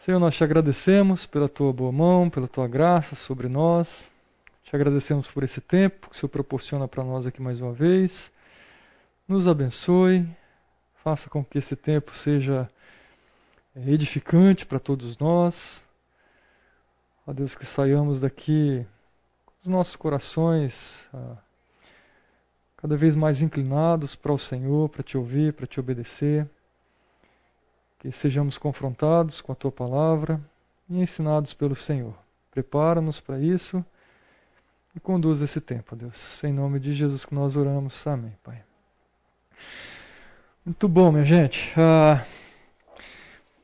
[0.00, 4.10] Senhor, nós te agradecemos pela tua boa mão, pela tua graça sobre nós.
[4.64, 8.32] Te agradecemos por esse tempo que o Senhor proporciona para nós aqui mais uma vez.
[9.28, 10.26] Nos abençoe,
[11.04, 12.66] faça com que esse tempo seja
[13.76, 15.84] edificante para todos nós.
[17.26, 18.86] Ó Deus, que saiamos daqui
[19.44, 21.36] com os nossos corações ah,
[22.78, 26.48] cada vez mais inclinados para o Senhor, para te ouvir, para te obedecer
[28.00, 30.40] que sejamos confrontados com a tua palavra
[30.88, 32.14] e ensinados pelo Senhor.
[32.50, 33.84] Prepara-nos para isso
[34.96, 36.42] e conduz esse tempo, Deus.
[36.42, 38.04] Em nome de Jesus que nós oramos.
[38.06, 38.62] Amém, Pai.
[40.64, 41.72] Muito bom, minha gente.
[41.76, 42.24] Ah,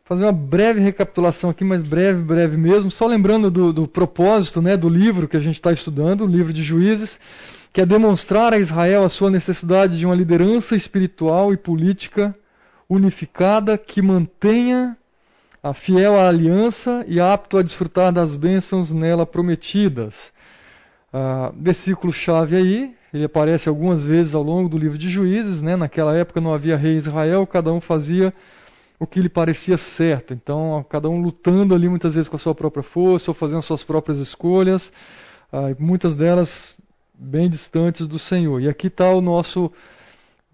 [0.05, 2.91] fazer uma breve recapitulação aqui, mas breve, breve mesmo.
[2.91, 6.53] Só lembrando do, do propósito né, do livro que a gente está estudando, o livro
[6.53, 7.19] de Juízes,
[7.73, 12.35] que é demonstrar a Israel a sua necessidade de uma liderança espiritual e política
[12.89, 14.97] unificada que mantenha
[15.63, 20.33] a fiel à aliança e apto a desfrutar das bênçãos nela prometidas.
[21.13, 25.75] Uh, versículo chave aí, ele aparece algumas vezes ao longo do livro de Juízes, né?
[25.75, 28.33] naquela época não havia rei em Israel, cada um fazia
[28.99, 32.55] o que lhe parecia certo, então cada um lutando ali muitas vezes com a sua
[32.55, 34.93] própria força, ou fazendo suas próprias escolhas,
[35.53, 36.79] uh, muitas delas
[37.13, 38.61] bem distantes do Senhor.
[38.61, 39.73] E aqui está o nosso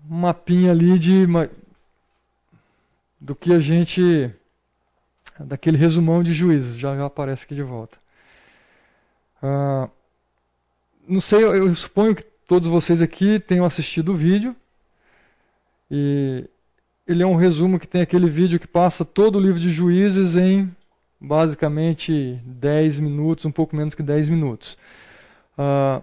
[0.08, 1.26] mapinha ali de
[3.22, 4.30] do que a gente.
[5.38, 7.96] daquele resumão de juízes, já, já aparece aqui de volta.
[9.40, 9.88] Ah,
[11.06, 14.54] não sei, eu, eu suponho que todos vocês aqui tenham assistido o vídeo.
[15.90, 16.48] E
[17.06, 20.36] ele é um resumo que tem aquele vídeo que passa todo o livro de juízes
[20.36, 20.74] em
[21.20, 24.76] basicamente 10 minutos, um pouco menos que 10 minutos.
[25.56, 26.02] Uh,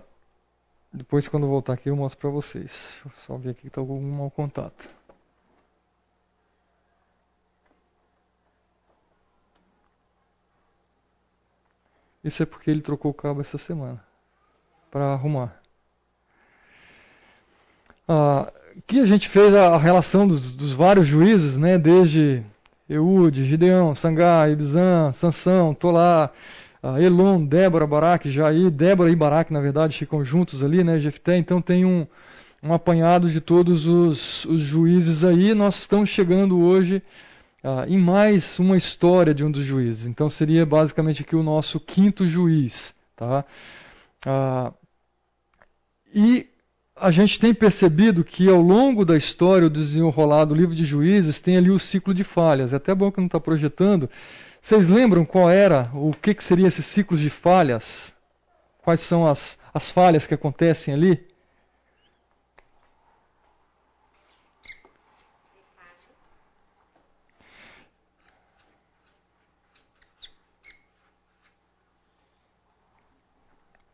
[0.93, 2.71] depois, quando voltar aqui, eu mostro para vocês.
[2.71, 4.98] Deixa eu só ver aqui que está algum mau contato.
[12.23, 14.01] Isso é porque ele trocou o cabo essa semana
[14.91, 15.59] para arrumar.
[18.07, 22.43] Ah, aqui a gente fez a relação dos, dos vários juízes, né, desde
[22.89, 26.31] Eude, Gideão, Sangá, Ibizan, Sansão, Tolá,
[26.81, 31.37] ah, Elon, Débora, Baraque, Jair, Débora e Baraque, na verdade, ficam juntos ali, né, Jefté,
[31.37, 32.07] então tem um,
[32.63, 35.53] um apanhado de todos os, os juízes aí.
[35.53, 37.01] Nós estamos chegando hoje
[37.63, 40.07] ah, em mais uma história de um dos juízes.
[40.07, 42.93] Então seria basicamente aqui o nosso quinto juiz.
[43.15, 43.43] Tá?
[44.25, 44.73] Ah,
[46.13, 46.47] e
[46.95, 51.39] a gente tem percebido que ao longo da história, o desenrolar do livro de juízes,
[51.39, 52.73] tem ali o ciclo de falhas.
[52.73, 54.09] É até bom que não está projetando.
[54.61, 58.13] Vocês lembram qual era, o que, que seria esse ciclo de falhas?
[58.81, 61.28] Quais são as, as falhas que acontecem ali?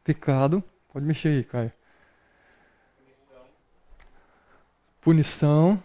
[0.06, 0.64] Pecado.
[0.94, 1.74] Pode mexer aí, Caio.
[5.02, 5.84] Punição.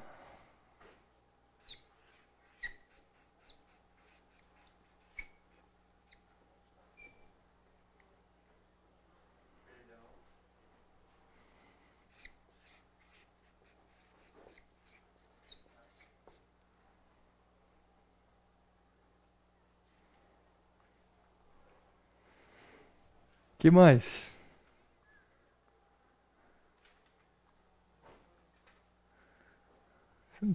[23.60, 24.02] Que mais?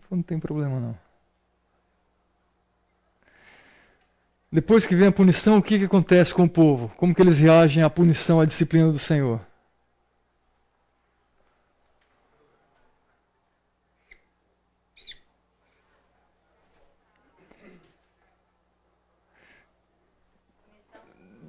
[0.10, 0.98] Não tem problema não.
[4.52, 6.90] Depois que vem a punição, o que, que acontece com o povo?
[6.98, 9.40] Como que eles reagem à punição, à disciplina do Senhor?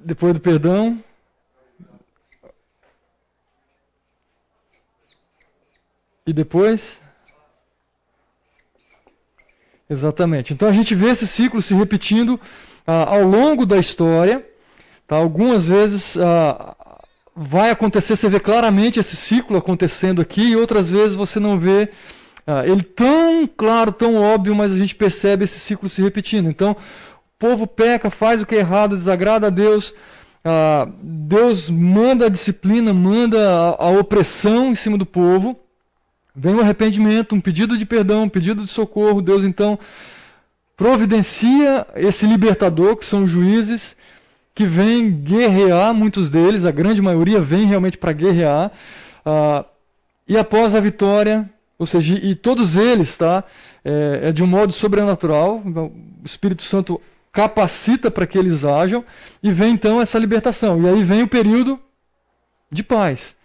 [0.05, 1.03] Depois do perdão,
[6.26, 7.00] E depois?
[9.88, 10.53] Exatamente.
[10.53, 12.41] Então a gente vê esse ciclo se repetindo
[12.87, 14.45] ah, ao longo da história.
[15.06, 15.16] Tá?
[15.16, 16.74] Algumas vezes ah,
[17.34, 21.91] vai acontecer, você vê claramente esse ciclo acontecendo aqui, e outras vezes você não vê
[22.47, 26.48] ah, ele tão claro, tão óbvio, mas a gente percebe esse ciclo se repetindo.
[26.48, 29.95] Então, o povo peca, faz o que é errado, desagrada a Deus.
[30.45, 35.56] Ah, Deus manda a disciplina, manda a, a opressão em cima do povo.
[36.36, 39.22] Vem o arrependimento, um pedido de perdão, um pedido de socorro.
[39.22, 39.78] Deus então
[40.77, 43.97] providencia esse libertador, que são os juízes,
[44.54, 48.71] que vêm guerrear, muitos deles, a grande maioria vem realmente para guerrear.
[49.24, 49.65] Uh,
[50.28, 51.48] e após a vitória,
[51.78, 53.44] ou seja, e todos eles, tá?
[53.84, 55.62] É, é de um modo sobrenatural.
[55.65, 55.92] O
[56.24, 57.00] Espírito Santo
[57.32, 59.04] capacita para que eles ajam,
[59.42, 60.82] e vem então essa libertação.
[60.82, 61.78] E aí vem o período
[62.72, 63.35] de paz.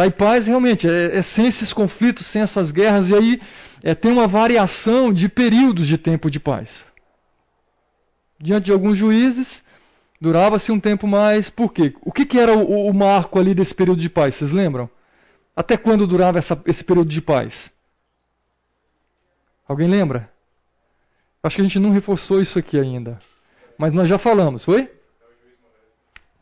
[0.00, 0.06] Tá?
[0.06, 3.40] E paz realmente é, é sem esses conflitos, sem essas guerras, e aí
[3.82, 6.86] é, tem uma variação de períodos de tempo de paz.
[8.38, 9.62] Diante de alguns juízes,
[10.18, 11.50] durava-se um tempo mais.
[11.50, 11.94] Por quê?
[12.00, 14.36] O que, que era o, o, marco ali desse período de paz?
[14.36, 14.88] Vocês lembram?
[15.54, 17.70] Até quando durava essa, esse período de paz?
[19.68, 20.30] Alguém lembra?
[21.42, 23.18] Acho que a gente não reforçou isso aqui ainda.
[23.76, 24.90] Mas nós já falamos, foi?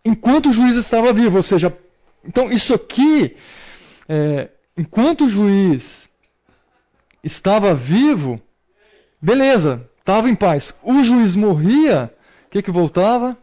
[0.04, 1.76] Enquanto o juiz estava vivo, ou seja,
[2.28, 3.34] então isso aqui,
[4.08, 6.08] é, enquanto o juiz
[7.24, 8.40] estava vivo,
[9.20, 10.74] beleza, estava em paz.
[10.82, 12.12] O juiz morria,
[12.46, 13.36] o que, que voltava?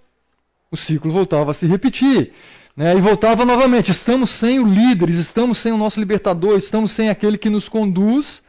[0.71, 2.31] O ciclo voltava a se repetir.
[2.75, 2.95] Né?
[2.95, 3.91] E voltava novamente.
[3.91, 8.43] Estamos sem o líder, estamos sem o nosso libertador, estamos sem aquele que nos conduz.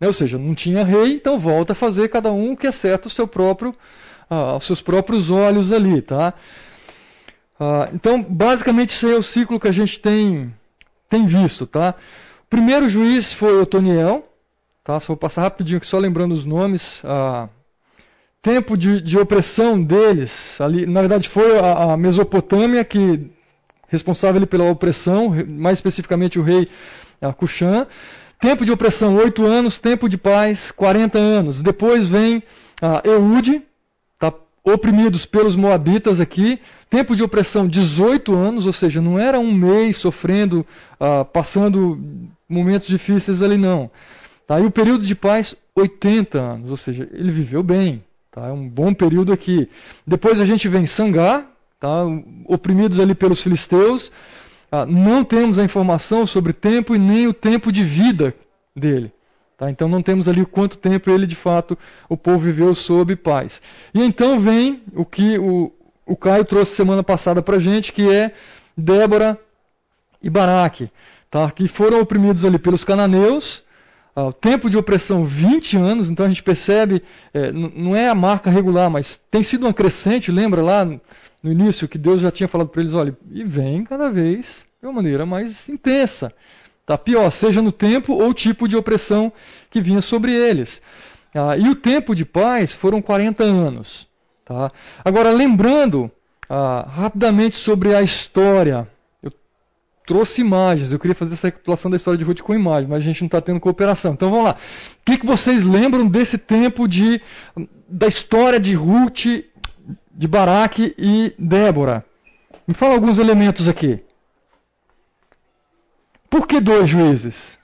[0.00, 0.06] Né?
[0.06, 3.10] Ou seja, não tinha rei, então volta a fazer cada um o que é certo
[3.10, 3.74] seu próprio,
[4.30, 6.00] ah, aos seus próprios olhos ali.
[6.00, 6.34] Tá?
[7.58, 10.54] Ah, então, basicamente, esse é o ciclo que a gente tem,
[11.08, 11.66] tem visto.
[11.66, 11.94] Tá?
[12.46, 14.28] O primeiro juiz foi Otoniel,
[14.88, 14.98] Tá?
[15.00, 17.02] Só vou passar rapidinho só lembrando os nomes.
[17.04, 17.50] Ah,
[18.40, 23.30] tempo de, de, opressão deles, ali, na verdade foi a, a Mesopotâmia que
[23.88, 26.66] responsável pela opressão, mais especificamente o rei
[27.36, 27.86] Cuxã.
[28.40, 29.78] Tempo de opressão, 8 anos.
[29.78, 31.60] Tempo de paz, 40 anos.
[31.60, 32.42] Depois vem
[32.80, 33.60] ah, Eude,
[34.72, 36.60] oprimidos pelos moabitas aqui.
[36.90, 40.66] Tempo de opressão, 18 anos, ou seja, não era um mês sofrendo,
[40.98, 41.98] ah, passando
[42.48, 43.90] momentos difíceis ali, não.
[44.46, 44.58] Tá?
[44.60, 48.02] E o período de paz, 80 anos, ou seja, ele viveu bem.
[48.32, 48.46] Tá?
[48.46, 49.68] É um bom período aqui.
[50.06, 51.46] Depois a gente vem Sangar,
[51.78, 52.04] tá?
[52.46, 54.10] oprimidos ali pelos filisteus.
[54.70, 58.34] Ah, não temos a informação sobre tempo e nem o tempo de vida
[58.74, 59.12] dele.
[59.58, 59.68] Tá?
[59.70, 61.76] Então não temos ali quanto tempo ele de fato,
[62.08, 63.60] o povo viveu sob paz.
[63.92, 65.72] E então vem o que o,
[66.06, 68.32] o Caio trouxe semana passada para a gente, que é
[68.76, 69.36] Débora
[70.22, 70.90] e Baraque,
[71.28, 71.50] tá?
[71.50, 73.66] que foram oprimidos ali pelos cananeus
[74.26, 77.02] o tempo de opressão 20 anos, então a gente percebe,
[77.32, 81.00] é, não é a marca regular, mas tem sido uma crescente, lembra lá no
[81.52, 84.94] início que Deus já tinha falado para eles, olha, e vem cada vez de uma
[84.94, 86.32] maneira mais intensa.
[86.88, 89.30] Tá pior, seja no tempo ou tipo de opressão
[89.70, 90.80] que vinha sobre eles.
[91.34, 94.06] Ah, e o tempo de paz foram 40 anos.
[94.42, 94.72] Tá?
[95.04, 96.10] Agora, lembrando
[96.48, 98.88] ah, rapidamente sobre a história
[100.06, 100.90] trouxe imagens.
[100.90, 103.26] Eu queria fazer essa recapitulação da história de Ruth com imagens, mas a gente não
[103.26, 104.14] está tendo cooperação.
[104.14, 104.52] Então vamos lá.
[104.52, 107.20] O que, que vocês lembram desse tempo de,
[107.86, 109.26] da história de Ruth,
[110.10, 112.02] de Baraque e Débora?
[112.66, 114.00] Me fala alguns elementos aqui.
[116.30, 117.58] Por que dois juízes?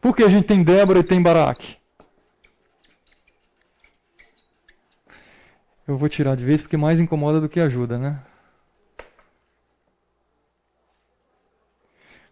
[0.00, 1.76] Por que a gente tem Débora e tem Baraque?
[5.86, 8.22] Eu vou tirar de vez porque mais incomoda do que ajuda, né?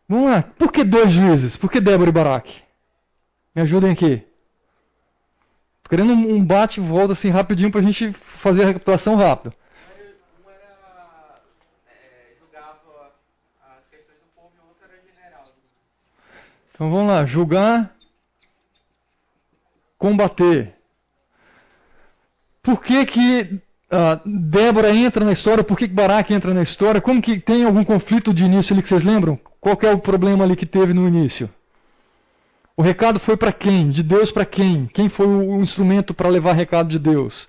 [0.09, 0.43] Vamos lá.
[0.43, 1.57] Por que dois juízes?
[1.57, 2.63] Por que Débora e Baraque?
[3.55, 4.27] Me ajudem aqui.
[5.77, 8.13] Estou querendo um bate e volta assim rapidinho para a gente
[8.43, 9.55] fazer a recapitulação rápida.
[16.81, 17.95] Então vamos lá, julgar,
[19.99, 20.75] combater.
[22.63, 23.61] Por que que
[23.93, 25.63] uh, Débora entra na história?
[25.63, 26.99] Por que, que Baraque entra na história?
[26.99, 29.39] Como que tem algum conflito de início ali que vocês lembram?
[29.61, 31.51] Qual é o problema ali que teve no início?
[32.75, 33.91] O recado foi para quem?
[33.91, 34.87] De Deus para quem?
[34.87, 37.47] Quem foi o instrumento para levar recado de Deus?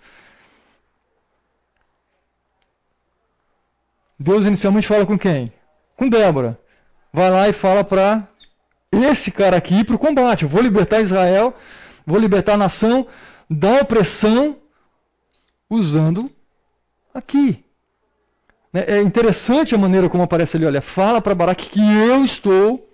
[4.19, 5.53] Deus inicialmente fala com quem?
[5.95, 6.59] Com Débora.
[7.13, 8.27] Vai lá e fala para
[9.03, 10.43] esse cara aqui para o combate.
[10.43, 11.53] Eu vou libertar Israel,
[12.05, 13.07] vou libertar a nação
[13.49, 14.57] da opressão
[15.69, 16.29] usando
[17.13, 17.63] aqui.
[18.73, 18.85] Né?
[18.87, 20.65] É interessante a maneira como aparece ali.
[20.65, 22.87] Olha, fala para Baraque que eu estou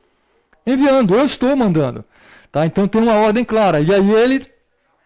[0.66, 2.04] enviando, eu estou mandando.
[2.52, 2.66] Tá?
[2.66, 3.80] Então tem uma ordem clara.
[3.80, 4.48] E aí ele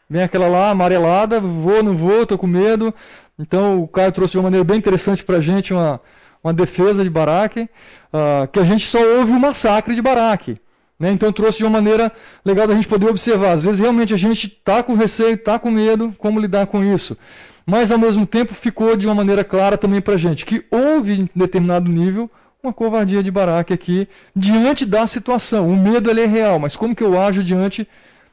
[0.10, 2.93] vem aquela lá amarelada, vou, não vou, estou com medo.
[3.38, 6.00] Então o Caio trouxe de uma maneira bem interessante para a gente uma,
[6.43, 10.60] uma defesa de Baraque, uh, que a gente só ouve o massacre de Baraque.
[11.01, 11.12] Né?
[11.12, 12.12] Então trouxe de uma maneira
[12.46, 13.53] legal da gente poder observar.
[13.53, 17.17] Às vezes realmente a gente está com receio, está com medo, como lidar com isso
[17.65, 21.22] mas ao mesmo tempo ficou de uma maneira clara também para a gente que houve
[21.22, 22.29] em determinado nível
[22.63, 25.70] uma covardia de Baraque aqui diante da situação.
[25.70, 27.88] O medo ele é real, mas como que eu ajo diante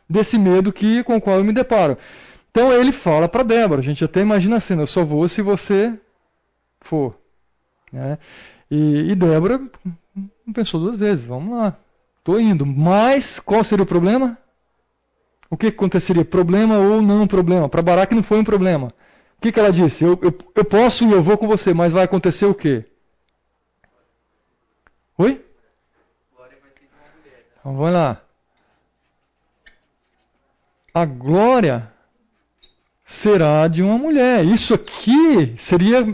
[0.08, 1.96] desse medo que, com o qual eu me deparo?
[2.50, 5.40] Então ele fala para Débora, a gente até imagina a cena, eu só vou se
[5.40, 5.98] você
[6.80, 7.16] for.
[7.92, 8.18] Né?
[8.70, 9.60] E, e Débora
[10.46, 11.76] não pensou duas vezes, vamos lá,
[12.28, 12.66] estou indo.
[12.66, 14.37] Mas qual seria o problema?
[15.50, 16.25] o que aconteceria?
[16.25, 17.68] Problema ou não problema?
[17.68, 18.88] Para Baraque não foi um problema.
[19.38, 20.04] O que, que ela disse?
[20.04, 22.85] Eu, eu, eu posso e eu vou com você, mas vai acontecer o quê?
[25.16, 25.42] Oi?
[27.61, 28.20] Então, vamos lá.
[30.92, 31.90] A glória
[33.06, 34.44] será de uma mulher.
[34.44, 36.04] Isso aqui seria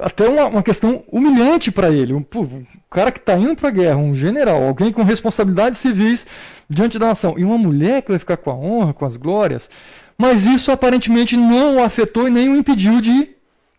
[0.00, 2.12] até uma, uma questão humilhante para ele.
[2.12, 6.26] Um, um, cara que está indo para a guerra, um general, alguém com responsabilidades civis
[6.68, 9.68] diante da nação, e uma mulher que vai ficar com a honra, com as glórias.
[10.16, 13.30] Mas isso aparentemente não o afetou e nem o impediu de,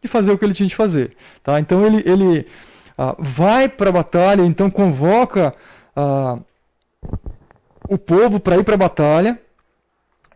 [0.02, 1.16] de fazer o que ele tinha de fazer.
[1.44, 1.60] Tá?
[1.60, 2.48] Então ele, ele
[2.98, 5.56] ah, vai para a batalha, então convoca
[5.96, 6.38] ah,
[7.88, 9.40] o povo para ir para a batalha,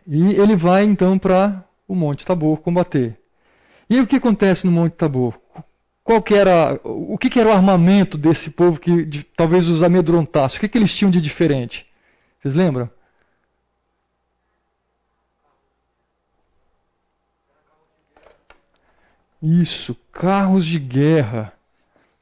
[0.06, 3.18] e ele vai então para o Monte Tabor combater.
[3.90, 5.38] E aí, o que acontece no Monte Tabor?
[6.08, 9.82] Qual que era, o que, que era o armamento desse povo que de, talvez os
[9.82, 10.56] amedrontasse?
[10.56, 11.84] O que, que eles tinham de diferente?
[12.40, 12.88] Vocês lembram?
[19.42, 21.52] Isso, carros de guerra.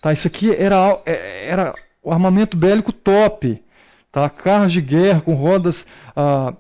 [0.02, 3.62] Tá, isso aqui era, é, era o armamento bélico top.
[4.10, 6.52] Tá, carros de guerra com rodas ah,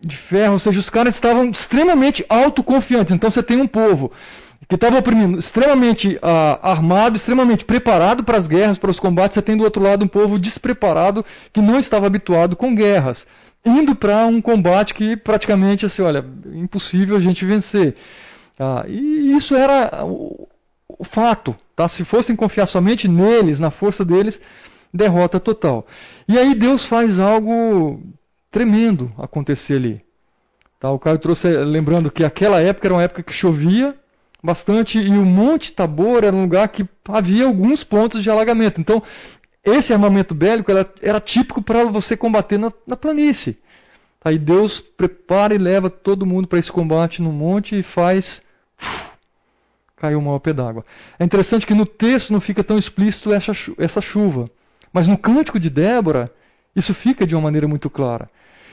[0.00, 3.14] de ferro, ou seja, os caras estavam extremamente autoconfiantes.
[3.14, 4.10] Então você tem um povo
[4.68, 9.34] que estava oprimindo, extremamente ah, armado, extremamente preparado para as guerras, para os combates.
[9.34, 13.26] Você tem do outro lado um povo despreparado que não estava habituado com guerras,
[13.64, 17.96] indo para um combate que praticamente assim, olha, impossível a gente vencer.
[18.58, 20.48] Ah, e isso era o,
[20.88, 21.54] o fato.
[21.76, 21.88] Tá?
[21.88, 24.40] Se fossem confiar somente neles, na força deles,
[24.92, 25.86] derrota total.
[26.28, 28.00] E aí Deus faz algo
[28.50, 30.00] tremendo acontecer ali.
[30.78, 30.90] Tá?
[30.90, 33.94] O Caio trouxe, lembrando que aquela época era uma época que chovia
[34.44, 38.78] bastante e o Monte Tabor era um lugar que havia alguns pontos de alagamento.
[38.78, 39.02] Então,
[39.64, 43.58] esse armamento bélico era, era típico para você combater na, na planície.
[44.22, 48.42] Aí Deus prepara e leva todo mundo para esse combate no monte e faz.
[49.96, 50.84] Caiu uma pé d'água.
[51.18, 54.50] É interessante que no texto não fica tão explícito essa, essa chuva.
[54.92, 56.30] Mas no cântico de Débora,
[56.76, 58.28] isso fica de uma maneira muito clara.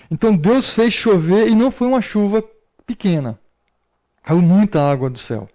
[0.10, 2.44] Então Deus fez chover e não foi uma chuva
[2.86, 3.40] pequena.
[4.24, 5.50] Caiu muita água do céu.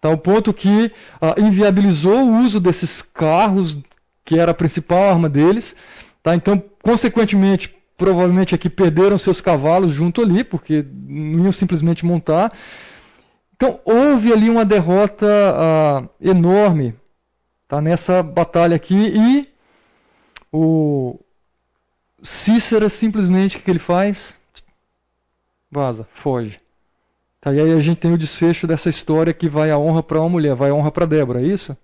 [0.00, 3.78] Tal ponto que ah, inviabilizou o uso desses carros,
[4.24, 5.74] que era a principal arma deles.
[6.22, 6.34] Tá?
[6.34, 12.52] Então, consequentemente, provavelmente aqui perderam seus cavalos junto ali, porque não iam simplesmente montar.
[13.54, 16.94] Então, houve ali uma derrota ah, enorme
[17.68, 17.80] tá?
[17.80, 19.48] nessa batalha aqui e
[20.52, 21.18] o
[22.22, 24.34] Cícera simplesmente o que ele faz?
[25.70, 26.60] Vaza, foge.
[27.46, 30.18] Tá, e aí a gente tem o desfecho dessa história que vai a honra para
[30.18, 31.76] uma mulher, vai a honra para Débora, é isso?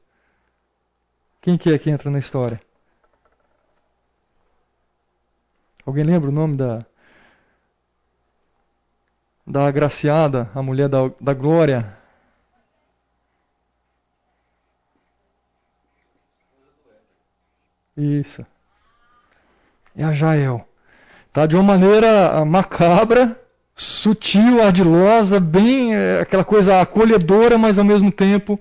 [1.40, 2.60] Quem que é que entra na história?
[5.86, 6.84] Alguém lembra o nome da
[9.46, 11.96] da agraciada, a mulher da, da glória?
[17.96, 18.44] Isso.
[19.94, 20.66] É a Jael.
[21.32, 23.40] Tá de uma maneira macabra,
[23.74, 28.58] sutil, ardilosa, bem é, aquela coisa acolhedora, mas ao mesmo tempo.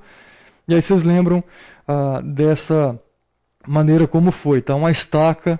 [0.67, 1.43] E aí vocês lembram
[1.87, 2.99] ah, dessa
[3.67, 4.75] maneira como foi, tá?
[4.75, 5.59] Uma estaca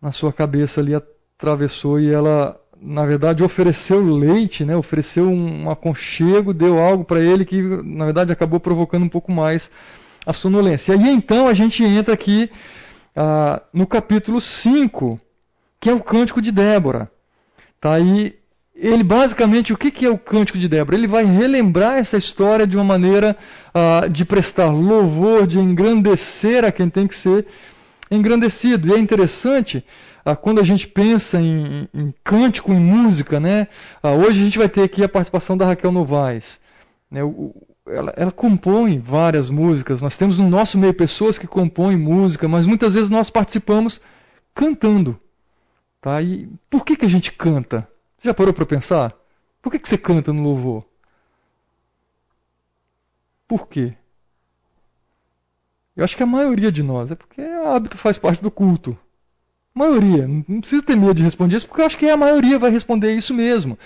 [0.00, 4.76] na sua cabeça ali atravessou e ela, na verdade, ofereceu leite, né?
[4.76, 9.70] Ofereceu um aconchego, deu algo para ele que, na verdade, acabou provocando um pouco mais
[10.24, 10.94] a sonolência.
[10.94, 12.50] E aí então a gente entra aqui
[13.14, 15.20] ah, no capítulo 5,
[15.80, 17.10] que é o cântico de Débora.
[17.80, 18.34] Tá aí
[18.78, 20.96] ele basicamente, o que, que é o cântico de Débora?
[20.96, 23.34] Ele vai relembrar essa história de uma maneira
[23.74, 27.46] uh, de prestar louvor, de engrandecer a quem tem que ser
[28.10, 28.88] engrandecido.
[28.88, 29.82] E é interessante,
[30.26, 33.66] uh, quando a gente pensa em, em cântico, em música, né?
[34.04, 36.60] Uh, hoje a gente vai ter aqui a participação da Raquel Novaes.
[37.10, 37.24] Né?
[37.24, 37.54] O,
[37.88, 40.02] ela, ela, compõe várias músicas.
[40.02, 44.00] Nós temos no nosso meio pessoas que compõem música, mas muitas vezes nós participamos
[44.54, 45.18] cantando.
[46.06, 46.22] Tá?
[46.22, 47.88] E por que, que a gente canta?
[48.22, 49.12] Já parou para pensar?
[49.60, 50.84] Por que, que você canta no louvor?
[53.48, 53.92] Por quê?
[55.96, 58.96] Eu acho que a maioria de nós é porque o hábito faz parte do culto.
[59.74, 60.28] A maioria.
[60.28, 63.12] Não precisa ter medo de responder isso, porque eu acho que a maioria vai responder
[63.12, 63.76] isso mesmo.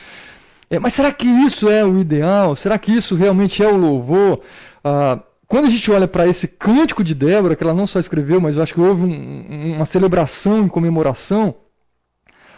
[0.69, 2.55] É, mas será que isso é o ideal?
[2.55, 4.43] Será que isso realmente é o louvor?
[4.85, 8.43] Ah, quando a gente olha para esse cântico de Débora, que ela não só escreveu,
[8.43, 11.55] mas eu acho que houve um, uma celebração em comemoração,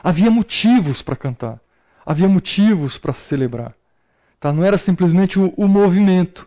[0.03, 1.61] havia motivos para cantar,
[2.05, 3.75] havia motivos para celebrar.
[4.41, 4.53] Tá?
[4.53, 6.47] Não era simplesmente o, o movimento.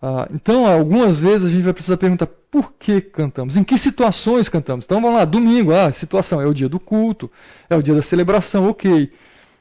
[0.00, 4.48] Ah, então, algumas vezes a gente vai precisar perguntar por que cantamos, em que situações
[4.48, 4.84] cantamos.
[4.84, 7.30] Então vamos lá, domingo, ah, situação, é o dia do culto,
[7.68, 9.10] é o dia da celebração, ok.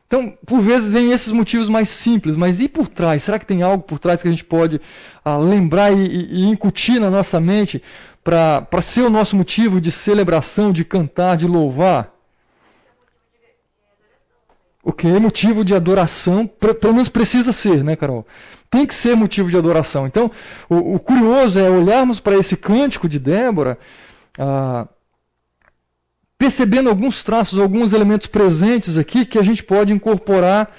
[0.06, 3.24] Então, por vezes vem esses motivos mais simples, mas e por trás?
[3.24, 4.80] Será que tem algo por trás que a gente pode
[5.26, 7.82] ah, lembrar e, e, e incutir na nossa mente
[8.24, 12.13] para ser o nosso motivo de celebração, de cantar, de louvar?
[14.84, 18.28] O que é motivo de adoração, pelo menos precisa ser, né, Carol?
[18.70, 20.06] Tem que ser motivo de adoração.
[20.06, 20.30] Então,
[20.70, 23.78] o, o curioso é olharmos para esse cântico de Débora,
[24.38, 24.86] ah,
[26.38, 30.70] percebendo alguns traços, alguns elementos presentes aqui que a gente pode incorporar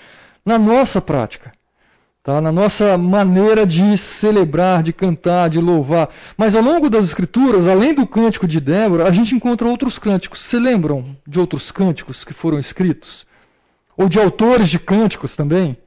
[0.44, 1.52] na nossa prática.
[2.22, 2.42] Tá?
[2.42, 6.10] Na nossa maneira de celebrar, de cantar, de louvar.
[6.36, 10.40] Mas ao longo das escrituras, além do cântico de Débora, a gente encontra outros cânticos.
[10.40, 13.26] Se lembram de outros cânticos que foram escritos?
[13.96, 15.78] Ou de autores de cânticos também.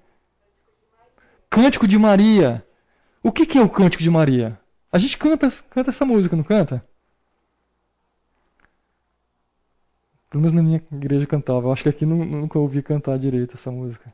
[1.49, 2.65] Cântico de Maria.
[3.21, 4.59] O que, que é o Cântico de Maria?
[4.91, 6.83] A gente canta, canta essa música, não canta?
[10.29, 11.67] Pelo menos na minha igreja cantava.
[11.67, 14.13] Eu acho que aqui não, nunca ouvi cantar direito essa música.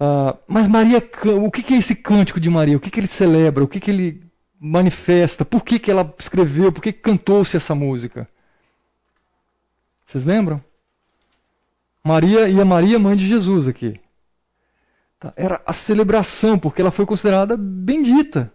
[0.00, 0.98] Uh, mas Maria,
[1.42, 2.76] o que, que, é esse cântico de Maria?
[2.76, 3.62] O que, que ele celebra?
[3.62, 4.22] O que, que ele
[4.58, 5.44] manifesta?
[5.44, 6.72] Por que, que ela escreveu?
[6.72, 8.28] Por que cantou-se essa música?
[10.06, 10.62] Vocês lembram?
[12.04, 14.00] Maria e a Maria, mãe de Jesus aqui.
[15.18, 18.50] Tá, era a celebração, porque ela foi considerada bendita.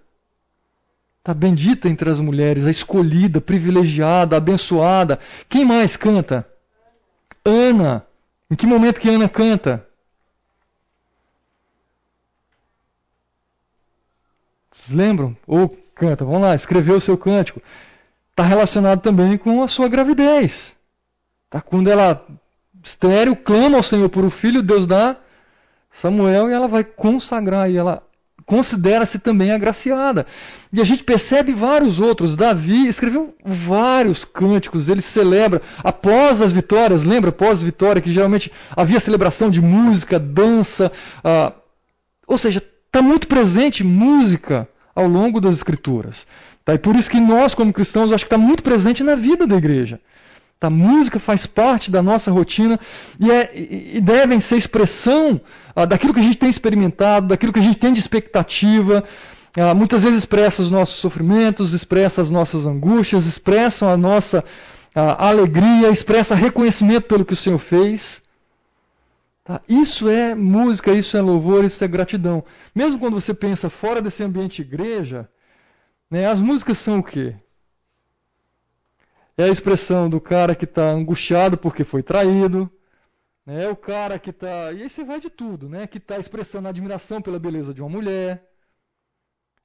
[1.23, 5.19] Tá bendita entre as mulheres, a escolhida, privilegiada, abençoada.
[5.49, 6.47] Quem mais canta?
[7.43, 8.05] Ana.
[8.49, 9.85] Em que momento que Ana canta?
[14.71, 15.35] Vocês lembram?
[15.47, 17.61] Ou canta, vamos lá, escreveu o seu cântico.
[18.31, 20.75] Está relacionado também com a sua gravidez.
[21.49, 21.61] Tá?
[21.61, 22.25] Quando ela
[22.85, 25.17] estéreo, clama ao Senhor por um filho, Deus dá
[26.01, 28.03] Samuel e ela vai consagrar e ela
[28.45, 30.25] considera-se também agraciada.
[30.71, 32.35] E a gente percebe vários outros.
[32.35, 37.31] Davi escreveu vários cânticos, ele celebra após as vitórias, lembra?
[37.31, 40.91] Após a vitória, que geralmente havia celebração de música, dança.
[41.23, 41.53] Ah,
[42.27, 46.25] ou seja, está muito presente música ao longo das escrituras.
[46.63, 46.73] Tá?
[46.73, 49.55] E por isso que nós, como cristãos, acho que está muito presente na vida da
[49.55, 49.99] igreja.
[50.61, 52.79] A música faz parte da nossa rotina
[53.19, 53.51] e, é,
[53.97, 55.39] e devem ser expressão
[55.75, 59.03] ah, daquilo que a gente tem experimentado, daquilo que a gente tem de expectativa.
[59.57, 64.43] Ah, muitas vezes expressa os nossos sofrimentos, expressa as nossas angústias, expressam a nossa
[64.95, 68.21] ah, alegria, expressa reconhecimento pelo que o Senhor fez.
[69.43, 69.61] Tá?
[69.69, 72.43] Isso é música, isso é louvor, isso é gratidão.
[72.73, 75.29] Mesmo quando você pensa fora desse ambiente igreja,
[76.09, 77.35] né, as músicas são o quê?
[79.37, 82.71] É a expressão do cara que está angustiado porque foi traído.
[83.45, 83.65] Né?
[83.65, 84.71] É o cara que está.
[84.71, 85.87] E aí você vai de tudo, né?
[85.87, 88.43] Que está expressando admiração pela beleza de uma mulher.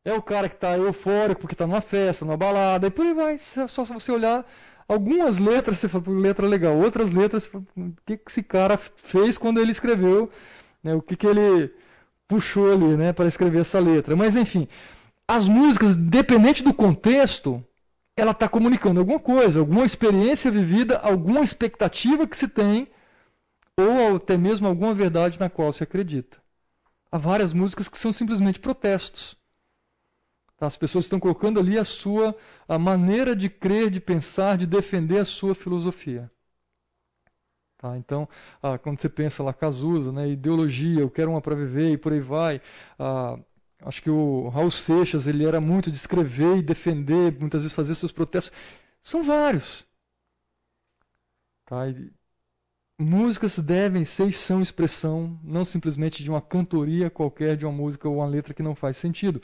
[0.04, 2.86] É o cara que está eufórico porque está numa festa, numa balada.
[2.86, 3.38] E por aí vai.
[3.38, 4.44] Só se você olhar
[4.88, 6.76] algumas letras, você fala, letra legal.
[6.76, 10.30] Outras letras, fala, o que, que esse cara fez quando ele escreveu?
[10.82, 10.94] Né?
[10.94, 11.72] O que, que ele
[12.30, 14.14] puxou ali né, para escrever essa letra.
[14.14, 14.68] Mas enfim,
[15.26, 17.62] as músicas, dependente do contexto,
[18.16, 22.88] ela está comunicando alguma coisa, alguma experiência vivida, alguma expectativa que se tem,
[23.76, 26.36] ou até mesmo alguma verdade na qual se acredita.
[27.10, 29.36] Há várias músicas que são simplesmente protestos.
[30.56, 30.66] Tá?
[30.66, 32.36] As pessoas estão colocando ali a sua
[32.68, 36.30] a maneira de crer, de pensar, de defender a sua filosofia.
[37.78, 37.96] Tá?
[37.96, 38.28] Então,
[38.62, 42.12] ah, quando você pensa lá, Cazuza, né, ideologia, eu quero uma para viver e por
[42.12, 42.60] aí vai.
[42.98, 43.38] Ah,
[43.82, 47.94] Acho que o Raul Seixas ele era muito de escrever e defender, muitas vezes fazer
[47.94, 48.52] seus protestos.
[49.02, 49.84] São vários.
[51.66, 51.88] Tá?
[51.88, 52.12] E
[52.98, 58.08] músicas devem ser e são expressão não simplesmente de uma cantoria qualquer, de uma música
[58.08, 59.42] ou uma letra que não faz sentido.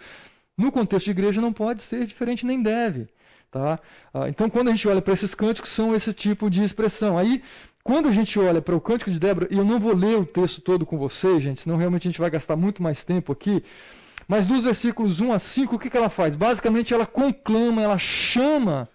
[0.59, 3.09] No contexto de igreja não pode ser diferente nem deve.
[3.51, 3.79] Tá?
[4.13, 7.17] Ah, então, quando a gente olha para esses cânticos, são esse tipo de expressão.
[7.17, 7.43] Aí,
[7.83, 10.27] quando a gente olha para o cântico de Débora, e eu não vou ler o
[10.27, 13.65] texto todo com vocês, gente, senão realmente a gente vai gastar muito mais tempo aqui.
[14.29, 16.35] Mas dos versículos 1 a 5, o que, que ela faz?
[16.35, 18.89] Basicamente, ela conclama, ela chama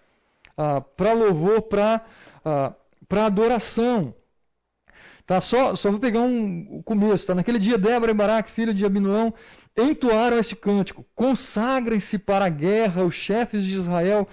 [0.56, 2.04] ah, para louvor, para
[2.44, 2.74] ah,
[3.26, 4.14] adoração.
[5.26, 5.40] Tá?
[5.40, 7.26] Só, só vou pegar um, começo.
[7.26, 7.34] Tá?
[7.34, 9.32] Naquele dia, Débora e Baraque, filho de Abinuão,
[9.76, 14.28] entoaram este cântico: Consagrem-se para a guerra os chefes de Israel,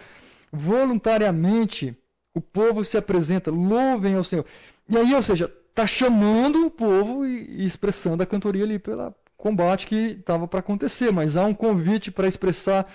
[0.51, 1.95] voluntariamente
[2.33, 4.45] o povo se apresenta, louvem ao Senhor.
[4.87, 9.87] E aí, ou seja, está chamando o povo e expressando a cantoria ali pela, combate
[9.87, 12.85] que estava para acontecer, mas há um convite para expressar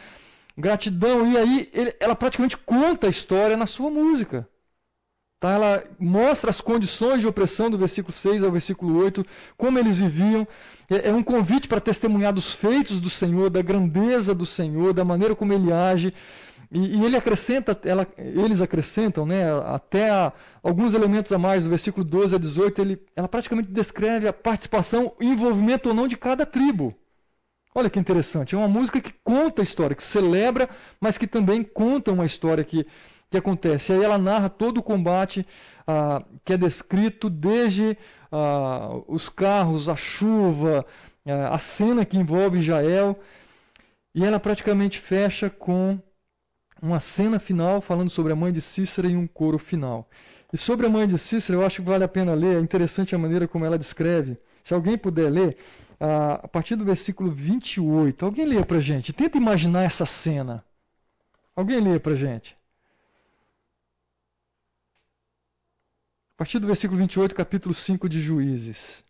[0.56, 1.26] gratidão.
[1.26, 4.46] E aí ele, ela praticamente conta a história na sua música.
[5.40, 5.52] Tá?
[5.52, 9.26] Ela mostra as condições de opressão do versículo 6 ao versículo 8,
[9.56, 10.46] como eles viviam.
[10.88, 15.04] É, é um convite para testemunhar dos feitos do Senhor, da grandeza do Senhor, da
[15.04, 16.12] maneira como ele age.
[16.74, 20.32] E, e ele acrescenta, ela, eles acrescentam né, até a,
[20.62, 25.14] alguns elementos a mais, do versículo 12 a 18, ele, ela praticamente descreve a participação
[25.20, 26.94] e envolvimento ou não de cada tribo.
[27.74, 30.68] Olha que interessante, é uma música que conta a história, que celebra,
[31.00, 32.86] mas que também conta uma história que
[33.34, 33.92] que acontece?
[33.92, 35.46] Aí ela narra todo o combate
[35.86, 37.98] ah, que é descrito desde
[38.30, 40.86] ah, os carros, a chuva,
[41.26, 43.18] ah, a cena que envolve Jael,
[44.14, 45.98] e ela praticamente fecha com
[46.82, 50.08] uma cena final falando sobre a mãe de Cícera e um coro final.
[50.52, 53.14] E sobre a mãe de Cícera, eu acho que vale a pena ler, é interessante
[53.14, 54.38] a maneira como ela descreve.
[54.62, 55.56] Se alguém puder ler,
[55.98, 59.12] a partir do versículo 28, alguém lê para gente.
[59.12, 60.64] Tenta imaginar essa cena.
[61.56, 62.56] Alguém lê para gente.
[66.34, 69.04] A partir do versículo 28, capítulo 5 de Juízes.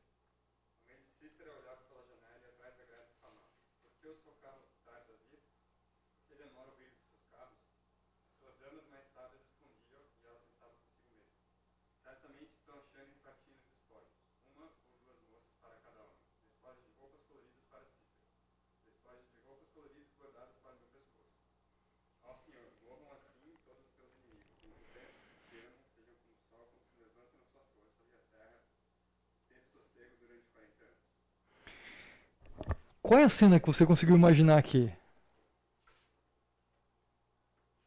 [33.05, 34.91] Qual é a cena que você conseguiu imaginar aqui?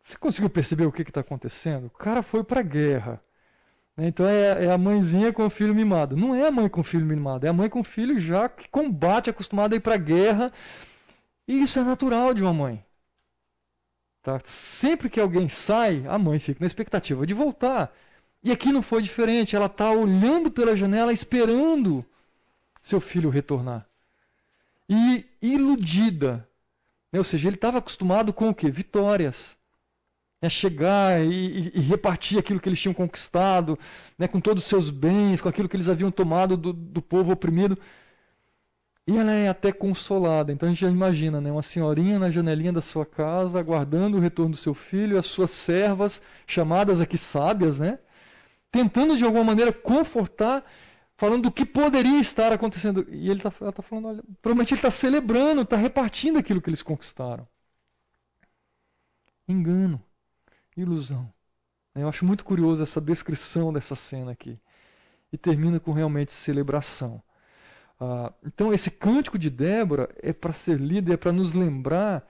[0.03, 1.87] Você conseguiu perceber o que está acontecendo?
[1.87, 3.19] O cara foi para a guerra.
[3.97, 4.09] Né?
[4.09, 6.15] Então é, é, a mãezinha com o filho mimado.
[6.15, 8.47] Não é a mãe com o filho mimado, é a mãe com o filho já
[8.47, 10.53] que combate, acostumada a ir para a guerra.
[11.47, 12.85] E isso é natural de uma mãe.
[14.21, 14.39] Tá?
[14.79, 17.91] Sempre que alguém sai, a mãe fica na expectativa de voltar.
[18.43, 19.55] E aqui não foi diferente.
[19.55, 22.05] Ela está olhando pela janela, esperando
[22.83, 23.86] seu filho retornar
[24.89, 26.47] e iludida.
[27.13, 28.69] Ou seja, ele estava acostumado com o quê?
[28.69, 29.57] Vitórias.
[30.41, 33.77] É chegar e, e, e, repartir aquilo que eles tinham conquistado,
[34.19, 37.31] né, com todos os seus bens, com aquilo que eles haviam tomado do, do povo
[37.31, 37.77] oprimido.
[39.07, 40.51] E ela é até consolada.
[40.51, 44.19] Então a gente já imagina, né, uma senhorinha na janelinha da sua casa, aguardando o
[44.19, 47.97] retorno do seu filho, as suas servas, chamadas aqui sábias, né,
[48.71, 50.63] tentando de alguma maneira confortar
[51.17, 53.05] falando do que poderia estar acontecendo.
[53.09, 56.83] E ele está tá falando, olha, provavelmente ele está celebrando, está repartindo aquilo que eles
[56.83, 57.47] conquistaram.
[59.47, 60.01] Engano,
[60.75, 61.31] ilusão.
[61.95, 64.59] Eu acho muito curioso essa descrição dessa cena aqui.
[65.33, 67.21] E termina com realmente celebração.
[67.99, 72.25] Ah, então, esse cântico de Débora é para ser lido, é para nos lembrar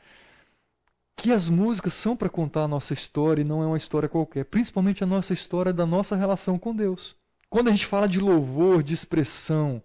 [1.18, 4.46] que as músicas são para contar a nossa história e não é uma história qualquer.
[4.46, 7.16] Principalmente a nossa história da nossa relação com Deus.
[7.50, 9.82] Quando a gente fala de louvor, de expressão,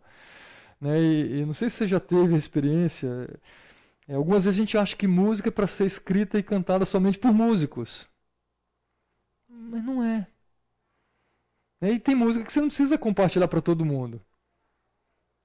[0.81, 3.09] né, e, e não sei se você já teve a experiência,
[4.09, 7.18] é, algumas vezes a gente acha que música é para ser escrita e cantada somente
[7.18, 8.09] por músicos.
[9.48, 10.27] Mas não é.
[11.81, 14.20] E tem música que você não precisa compartilhar para todo mundo.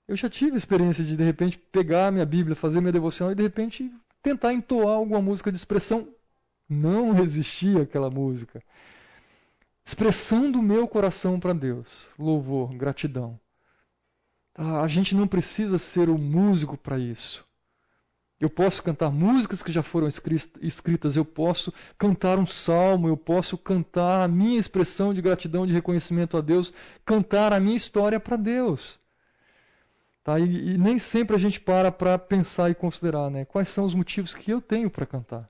[0.08, 3.36] Eu já tive a experiência de, de repente, pegar minha Bíblia, fazer minha devoção e,
[3.36, 3.92] de repente,
[4.24, 6.08] tentar entoar alguma música de expressão.
[6.70, 8.62] Não resistir àquela música
[9.88, 11.88] expressão do meu coração para Deus.
[12.20, 13.40] Louvor, gratidão.
[14.54, 17.46] Ah, a gente não precisa ser o músico para isso.
[18.40, 23.58] Eu posso cantar músicas que já foram escritas, eu posso cantar um salmo, eu posso
[23.58, 26.72] cantar a minha expressão de gratidão, de reconhecimento a Deus,
[27.04, 29.00] cantar a minha história para Deus.
[30.24, 30.40] Tá?
[30.40, 33.46] E, e, nem sempre a gente para para pensar e considerar né?
[33.46, 35.50] quais são os motivos que eu tenho para cantar.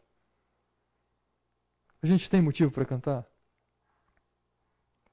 [2.01, 3.25] A gente tem motivo para cantar?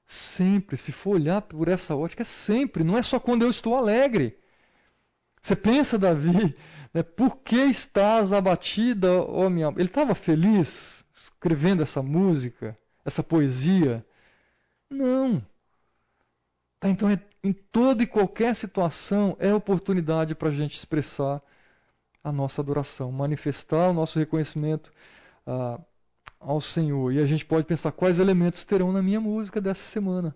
[0.07, 3.75] Sempre, se for olhar por essa ótica, é sempre, não é só quando eu estou
[3.75, 4.37] alegre.
[5.41, 6.55] Você pensa, Davi,
[6.93, 14.05] né, por que estás abatida, ó minha Ele estava feliz escrevendo essa música, essa poesia?
[14.89, 15.41] Não.
[16.79, 21.41] Tá, então, é, em toda e qualquer situação, é oportunidade para a gente expressar
[22.23, 24.91] a nossa adoração, manifestar o nosso reconhecimento.
[25.45, 25.79] Ah,
[26.39, 27.11] ao Senhor.
[27.11, 30.35] E a gente pode pensar quais elementos terão na minha música dessa semana.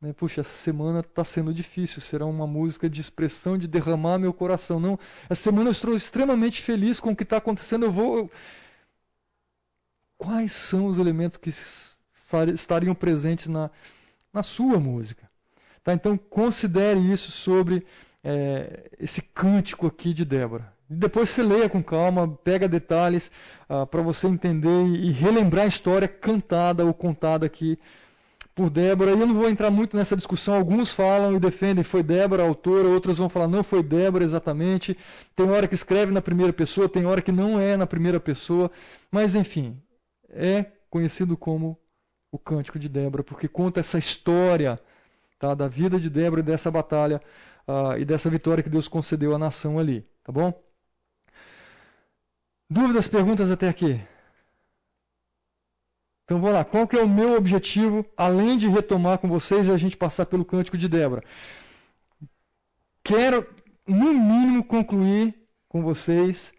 [0.00, 0.12] Né?
[0.12, 2.02] Puxa, essa semana está sendo difícil.
[2.02, 4.78] Será uma música de expressão, de derramar meu coração.
[4.78, 4.98] Não,
[5.30, 7.86] essa semana eu estou extremamente feliz com o que está acontecendo.
[7.86, 8.30] Eu vou.
[10.18, 11.52] Quais são os elementos que
[12.54, 13.70] estariam presentes na,
[14.32, 15.28] na sua música?
[15.82, 15.94] Tá?
[15.94, 17.86] Então considere isso sobre
[18.22, 20.73] é, esse cântico aqui de Débora.
[20.88, 23.30] Depois você leia com calma, pega detalhes
[23.68, 27.78] uh, para você entender e, e relembrar a história cantada ou contada aqui
[28.54, 29.10] por Débora.
[29.10, 30.54] E eu não vou entrar muito nessa discussão.
[30.54, 34.96] Alguns falam e defendem foi Débora a autora, outros vão falar não foi Débora exatamente.
[35.34, 38.70] Tem hora que escreve na primeira pessoa, tem hora que não é na primeira pessoa.
[39.10, 39.76] Mas enfim,
[40.30, 41.78] é conhecido como
[42.30, 44.78] o Cântico de Débora, porque conta essa história
[45.38, 47.20] tá, da vida de Débora e dessa batalha
[47.66, 50.04] uh, e dessa vitória que Deus concedeu à nação ali.
[50.24, 50.52] Tá bom?
[52.68, 54.00] Dúvidas, perguntas até aqui?
[56.24, 59.70] Então vamos lá, qual que é o meu objetivo, além de retomar com vocês e
[59.70, 61.22] a gente passar pelo cântico de Débora?
[63.04, 63.46] Quero,
[63.86, 65.34] no mínimo, concluir
[65.68, 66.52] com vocês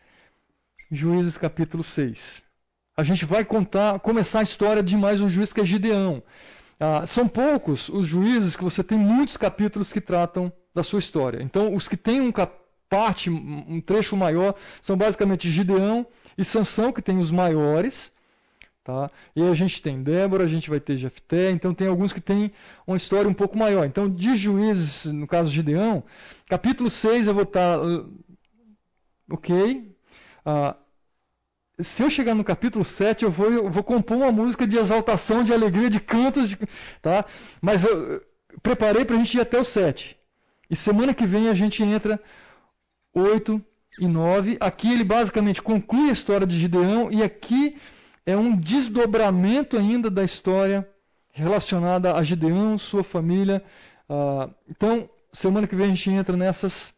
[0.91, 2.43] Juízes capítulo 6.
[2.95, 6.21] A gente vai contar, começar a história de mais um juiz que é Gideão.
[6.79, 11.41] Ah, são poucos os juízes que você tem muitos capítulos que tratam da sua história.
[11.41, 12.31] Então, os que têm um
[12.89, 16.05] parte, um trecho maior, são basicamente Gideão
[16.37, 18.11] e Sansão, que tem os maiores.
[18.85, 19.09] Tá?
[19.35, 22.51] E a gente tem Débora, a gente vai ter Jefté, então tem alguns que têm
[22.85, 23.83] uma história um pouco maior.
[23.83, 26.03] Então, de juízes, no caso de Gideão,
[26.47, 27.79] capítulo 6 eu vou estar.
[27.81, 28.13] Uh,
[29.31, 29.91] ok.
[30.45, 34.77] Uh, se eu chegar no capítulo 7, eu vou, eu vou compor uma música de
[34.77, 36.49] exaltação, de alegria, de cantos.
[36.49, 36.57] De,
[37.01, 37.25] tá?
[37.59, 38.21] Mas eu
[38.61, 40.15] preparei para a gente ir até o 7.
[40.69, 42.21] E semana que vem a gente entra
[43.15, 43.61] 8
[43.99, 44.57] e 9.
[44.59, 47.77] Aqui ele basicamente conclui a história de Gideão e aqui
[48.25, 50.87] é um desdobramento ainda da história
[51.31, 53.63] relacionada a Gideão, sua família.
[54.09, 56.93] Uh, então, semana que vem a gente entra nessas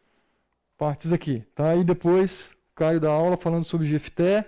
[0.76, 1.44] partes aqui.
[1.54, 1.76] Tá?
[1.76, 4.44] E depois, Caio da aula falando sobre Jefté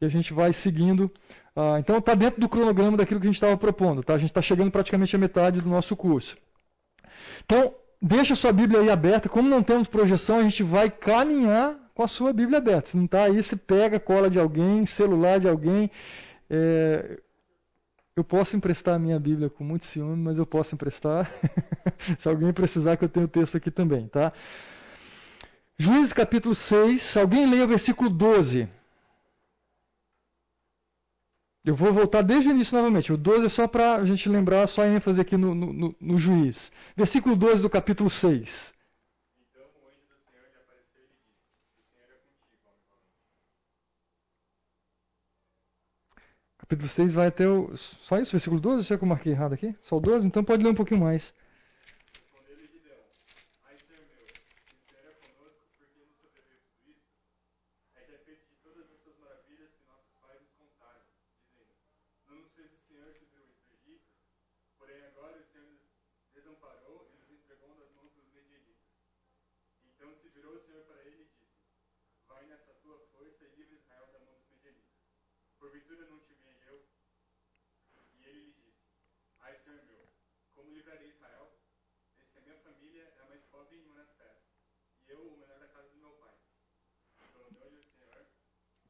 [0.00, 1.10] e a gente vai seguindo.
[1.56, 4.02] Uh, então, está dentro do cronograma daquilo que a gente estava propondo.
[4.02, 4.14] Tá?
[4.14, 6.36] A gente está chegando praticamente à metade do nosso curso.
[7.44, 9.28] Então, deixa a sua Bíblia aí aberta.
[9.28, 12.90] Como não temos projeção, a gente vai caminhar com a sua Bíblia aberta.
[12.90, 15.90] Se não está aí, você pega cola de alguém, celular de alguém.
[16.48, 17.18] É...
[18.16, 21.30] Eu posso emprestar a minha Bíblia com muito ciúme, mas eu posso emprestar.
[22.18, 24.32] Se alguém precisar, que eu tenho o texto aqui também, tá?
[25.78, 28.68] Juízes capítulo 6, alguém leia o versículo 12.
[31.64, 33.12] Eu vou voltar desde o início novamente.
[33.12, 36.72] O 12 é só para a gente lembrar, só ênfase aqui no, no, no, juiz.
[36.96, 38.72] Versículo 12 do capítulo 6.
[46.58, 47.76] Capítulo 6 vai até o.
[47.76, 48.86] Só isso, versículo 12?
[48.86, 49.74] Será que eu marquei errado aqui?
[49.82, 50.26] Só o 12?
[50.26, 51.34] Então pode ler um pouquinho mais.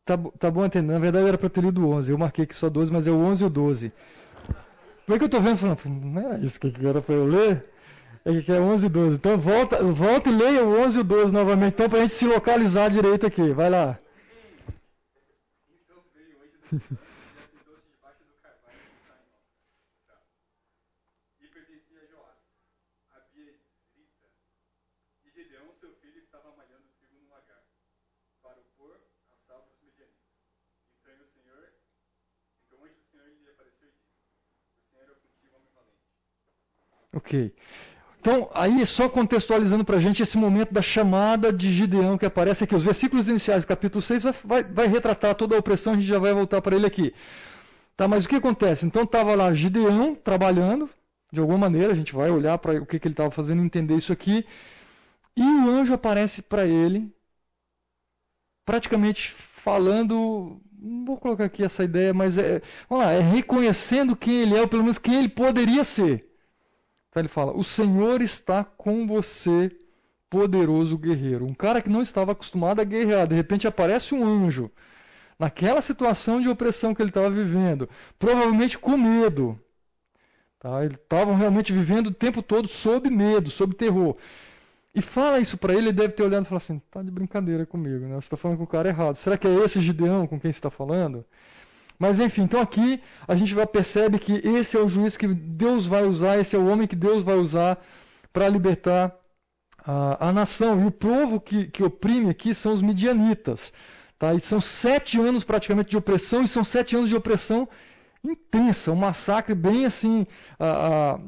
[0.05, 0.93] Tá, tá bom entender.
[0.93, 2.11] Na verdade era para ter lido o 11.
[2.11, 3.93] Eu marquei aqui só 12, mas é o 11 e o 12.
[5.07, 5.59] Como é que eu estou vendo?
[5.59, 7.65] Falando, não era isso que era para eu ler?
[8.25, 9.17] É que é 11 e 12.
[9.17, 12.15] Então volta, volta e leia o 11 e o 12 novamente, então, para a gente
[12.15, 13.53] se localizar direito aqui.
[13.53, 13.99] Vai lá.
[37.15, 37.53] Ok.
[38.21, 42.65] Então, aí só contextualizando para a gente esse momento da chamada de Gideão que aparece
[42.65, 42.75] aqui.
[42.75, 46.07] Os versículos iniciais do capítulo 6 vai, vai, vai retratar toda a opressão, a gente
[46.07, 47.15] já vai voltar para ele aqui.
[47.97, 48.85] Tá, mas o que acontece?
[48.85, 50.89] Então estava lá Gideão trabalhando,
[51.33, 53.65] de alguma maneira, a gente vai olhar para o que, que ele estava fazendo e
[53.65, 54.45] entender isso aqui.
[55.37, 57.11] E o anjo aparece para ele,
[58.67, 64.43] praticamente falando, não vou colocar aqui essa ideia, mas é, vamos lá, é reconhecendo quem
[64.43, 66.30] ele é, ou pelo menos quem ele poderia ser.
[67.11, 69.71] Então ele fala: O Senhor está com você,
[70.31, 71.45] poderoso guerreiro.
[71.45, 74.71] Um cara que não estava acostumado a guerrear, de repente aparece um anjo.
[75.39, 79.59] Naquela situação de opressão que ele estava vivendo, provavelmente com medo.
[80.61, 80.85] Tá?
[80.85, 84.17] Ele estava realmente vivendo o tempo todo sob medo, sob terror.
[84.95, 87.65] E fala isso para ele, ele deve ter olhado e falado assim: tá de brincadeira
[87.65, 88.15] comigo, né?
[88.17, 89.17] Você está falando com o cara errado.
[89.17, 91.25] Será que é esse Gideão com quem você está falando?
[92.01, 95.87] Mas enfim, então aqui a gente vai percebe que esse é o juiz que Deus
[95.87, 97.79] vai usar, esse é o homem que Deus vai usar
[98.33, 99.15] para libertar
[99.85, 100.81] a, a, nação.
[100.81, 103.71] E o povo que, que oprime aqui são os midianitas.
[104.19, 104.35] Tá?
[104.35, 107.69] E são sete anos praticamente de opressão, e são sete anos de opressão
[108.25, 110.27] intensa, um massacre bem assim.
[110.59, 111.21] Ah, ah,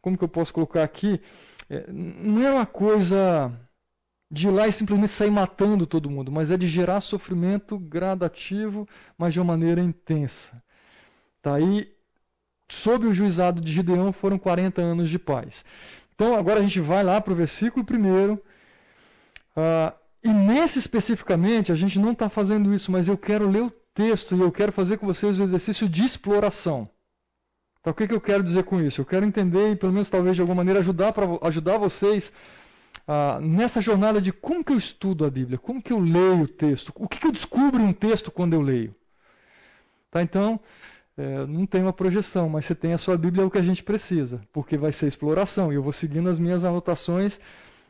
[0.00, 1.20] como que eu posso colocar aqui?
[1.68, 3.52] É, não é uma coisa
[4.30, 8.86] de ir lá e simplesmente sair matando todo mundo, mas é de gerar sofrimento gradativo,
[9.16, 10.62] mas de uma maneira intensa.
[11.40, 11.88] Tá aí,
[12.70, 15.64] sob o juizado de Gideão, foram 40 anos de paz.
[16.14, 18.34] Então, agora a gente vai lá para o versículo primeiro.
[19.56, 23.72] Uh, e nesse especificamente, a gente não está fazendo isso, mas eu quero ler o
[23.94, 26.88] texto e eu quero fazer com vocês o exercício de exploração.
[27.80, 29.00] Então, o que, que eu quero dizer com isso?
[29.00, 32.30] Eu quero entender e, pelo menos, talvez de alguma maneira, ajudar, pra, ajudar vocês
[33.10, 36.46] ah, nessa jornada de como que eu estudo a Bíblia, como que eu leio o
[36.46, 38.94] texto, o que, que eu descubro um texto quando eu leio.
[40.10, 40.60] Tá, então,
[41.16, 43.62] é, não tem uma projeção, mas você tem a sua Bíblia, é o que a
[43.62, 47.40] gente precisa, porque vai ser exploração, e eu vou seguindo as minhas anotações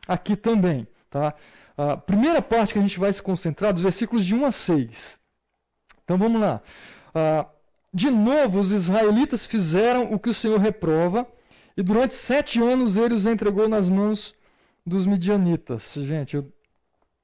[0.07, 0.87] aqui também.
[1.11, 1.35] Tá?
[1.77, 5.19] A primeira parte que a gente vai se concentrar, dos versículos de 1 a 6.
[6.05, 6.63] Então vamos lá.
[7.13, 7.47] Ah,
[7.93, 11.27] de novo, os israelitas fizeram o que o Senhor reprova,
[11.77, 14.38] e durante sete anos ele os entregou nas mãos
[14.89, 15.93] dos midianitas.
[15.95, 16.53] Gente, eu,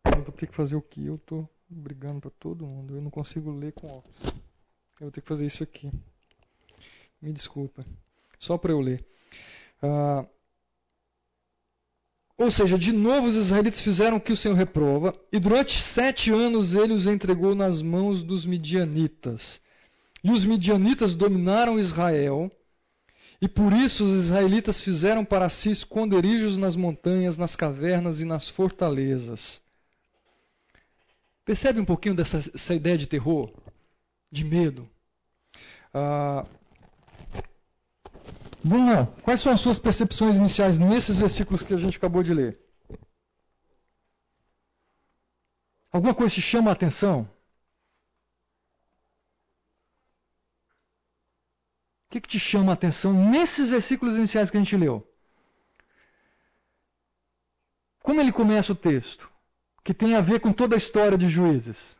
[0.04, 1.04] vou ter que fazer o que?
[1.04, 2.94] Eu estou brigando para todo mundo.
[2.94, 4.18] Eu não consigo ler com óculos.
[4.24, 5.90] Eu vou ter que fazer isso aqui.
[7.20, 7.84] Me desculpa.
[8.38, 9.04] Só para eu ler.
[9.82, 10.26] Ah,
[12.36, 16.32] ou seja, de novo os israelitas fizeram o que o Senhor reprova, e durante sete
[16.32, 19.60] anos ele os entregou nas mãos dos midianitas.
[20.22, 22.50] E os midianitas dominaram Israel,
[23.44, 28.48] e por isso os israelitas fizeram para si esconderijos nas montanhas, nas cavernas e nas
[28.48, 29.60] fortalezas.
[31.44, 33.52] Percebe um pouquinho dessa ideia de terror?
[34.32, 34.88] De medo?
[35.92, 36.46] Ah,
[38.64, 39.06] vamos lá.
[39.22, 42.58] Quais são as suas percepções iniciais nesses versículos que a gente acabou de ler?
[45.92, 47.28] Alguma coisa te chama a atenção?
[52.14, 55.06] Que, que te chama a atenção nesses versículos iniciais que a gente leu?
[58.02, 59.28] Como ele começa o texto?
[59.82, 61.98] Que tem a ver com toda a história de juízes.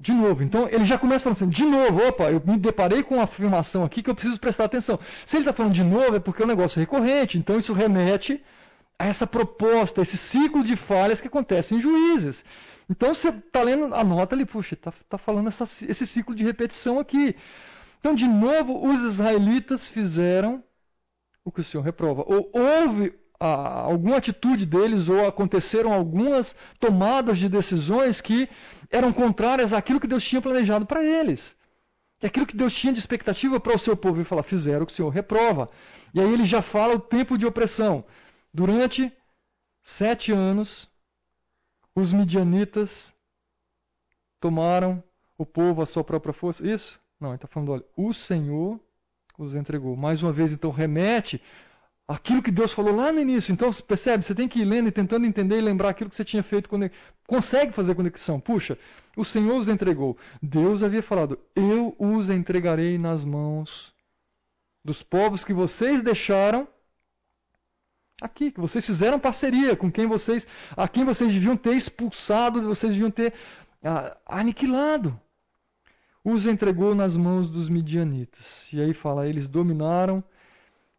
[0.00, 3.14] De novo, então ele já começa falando assim, de novo, opa, eu me deparei com
[3.14, 4.98] uma afirmação aqui que eu preciso prestar atenção.
[5.24, 8.42] Se ele está falando de novo é porque é um negócio recorrente, então isso remete
[8.98, 12.44] a essa proposta, esse ciclo de falhas que acontece em juízes.
[12.90, 16.98] Então você está lendo, anota ali, puxa, está tá falando essa, esse ciclo de repetição
[16.98, 17.36] aqui.
[18.04, 20.62] Então, de novo, os israelitas fizeram
[21.42, 22.22] o que o Senhor reprova.
[22.26, 28.46] Ou houve ah, alguma atitude deles, ou aconteceram algumas tomadas de decisões que
[28.90, 31.56] eram contrárias àquilo que Deus tinha planejado para eles.
[32.22, 34.20] E aquilo que Deus tinha de expectativa para o seu povo.
[34.20, 35.70] E falar, fizeram o que o Senhor reprova.
[36.12, 38.04] E aí ele já fala o tempo de opressão.
[38.52, 39.10] Durante
[39.82, 40.86] sete anos,
[41.96, 43.10] os midianitas
[44.38, 45.02] tomaram
[45.38, 46.66] o povo à sua própria força.
[46.66, 47.02] Isso?
[47.24, 48.78] Não, ele está falando, olha, o Senhor
[49.38, 49.96] os entregou.
[49.96, 51.40] Mais uma vez, então, remete
[52.06, 53.50] aquilo que Deus falou lá no início.
[53.50, 54.22] Então, percebe?
[54.22, 56.68] Você tem que ir lendo e tentando entender e lembrar aquilo que você tinha feito.
[56.68, 56.90] Quando...
[57.26, 58.38] Consegue fazer conexão.
[58.38, 58.78] Puxa,
[59.16, 60.18] o Senhor os entregou.
[60.42, 63.90] Deus havia falado: Eu os entregarei nas mãos
[64.84, 66.68] dos povos que vocês deixaram
[68.20, 72.92] aqui, que vocês fizeram parceria com quem vocês, a quem vocês deviam ter expulsado, vocês
[72.92, 73.32] deviam ter
[73.82, 75.18] ah, aniquilado
[76.24, 78.72] os entregou nas mãos dos midianitas.
[78.72, 80.24] E aí fala, eles dominaram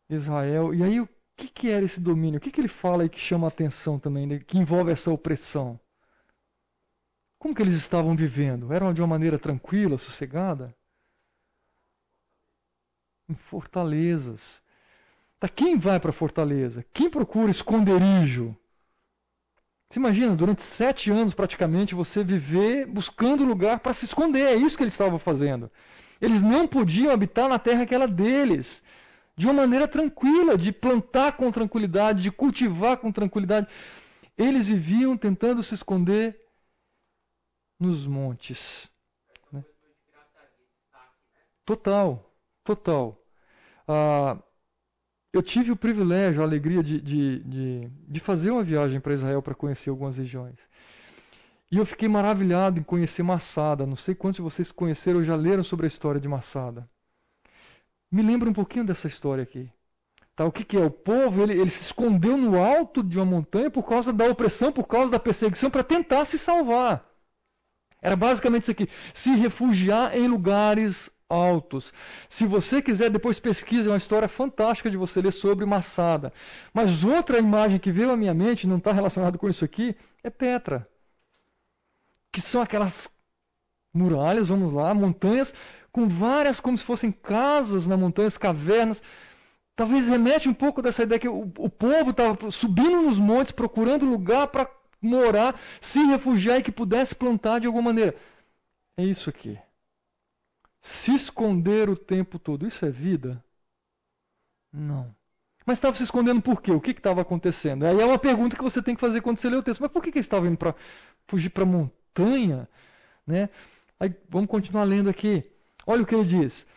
[0.07, 0.73] Israel.
[0.73, 2.37] E aí o que, que era esse domínio?
[2.37, 4.39] O que, que ele fala aí que chama a atenção também, né?
[4.39, 5.79] que envolve essa opressão?
[7.39, 8.71] Como que eles estavam vivendo?
[8.71, 10.75] Eram de uma maneira tranquila, sossegada?
[13.27, 14.61] Em fortalezas.
[15.39, 16.85] Tá, quem vai para fortaleza?
[16.93, 18.55] Quem procura esconderijo?
[19.95, 24.41] Você imagina, durante sete anos praticamente, você viver buscando lugar para se esconder.
[24.41, 25.71] É isso que eles estavam fazendo.
[26.19, 28.83] Eles não podiam habitar na terra que era deles.
[29.37, 33.67] De uma maneira tranquila, de plantar com tranquilidade, de cultivar com tranquilidade.
[34.37, 36.37] Eles viviam tentando se esconder
[37.79, 38.89] nos montes.
[39.49, 39.63] Né?
[41.63, 43.17] Total, total.
[43.87, 44.43] Ah,
[45.35, 49.41] eu tive o privilégio, a alegria de, de, de, de fazer uma viagem para Israel
[49.41, 50.55] para conhecer algumas regiões.
[51.69, 53.85] E eu fiquei maravilhado em conhecer Massada.
[53.85, 56.87] Não sei quantos de vocês conheceram ou já leram sobre a história de Massada.
[58.09, 59.69] Me lembra um pouquinho dessa história aqui.
[60.37, 60.85] Tá, o que, que é?
[60.85, 64.71] O povo ele, ele se escondeu no alto de uma montanha por causa da opressão,
[64.71, 67.05] por causa da perseguição, para tentar se salvar.
[68.01, 71.91] Era basicamente isso aqui: se refugiar em lugares altos.
[72.29, 76.31] Se você quiser, depois pesquise, é uma história fantástica de você ler sobre Massada.
[76.73, 80.29] Mas outra imagem que veio à minha mente, não está relacionada com isso aqui, é
[80.29, 80.87] Petra.
[82.31, 83.09] Que são aquelas
[83.93, 85.53] muralhas, vamos lá, montanhas
[85.91, 89.01] com várias, como se fossem casas na montanhas, cavernas.
[89.75, 94.05] Talvez remete um pouco dessa ideia que o, o povo estava subindo nos montes, procurando
[94.05, 94.69] lugar para
[95.01, 98.15] morar, se refugiar e que pudesse plantar de alguma maneira.
[98.97, 99.57] É isso aqui.
[100.85, 103.43] Se esconder o tempo todo, isso é vida?
[104.71, 105.15] Não.
[105.65, 106.71] Mas estava se escondendo por quê?
[106.71, 107.87] O que estava acontecendo?
[107.87, 109.81] Aí é uma pergunta que você tem que fazer quando você lê o texto.
[109.81, 110.75] Mas por que, que eles estavam indo para
[111.27, 112.69] fugir para a montanha?
[113.25, 113.49] Né?
[113.99, 115.43] Aí, vamos continuar lendo aqui.
[115.87, 116.67] Olha o que ele diz.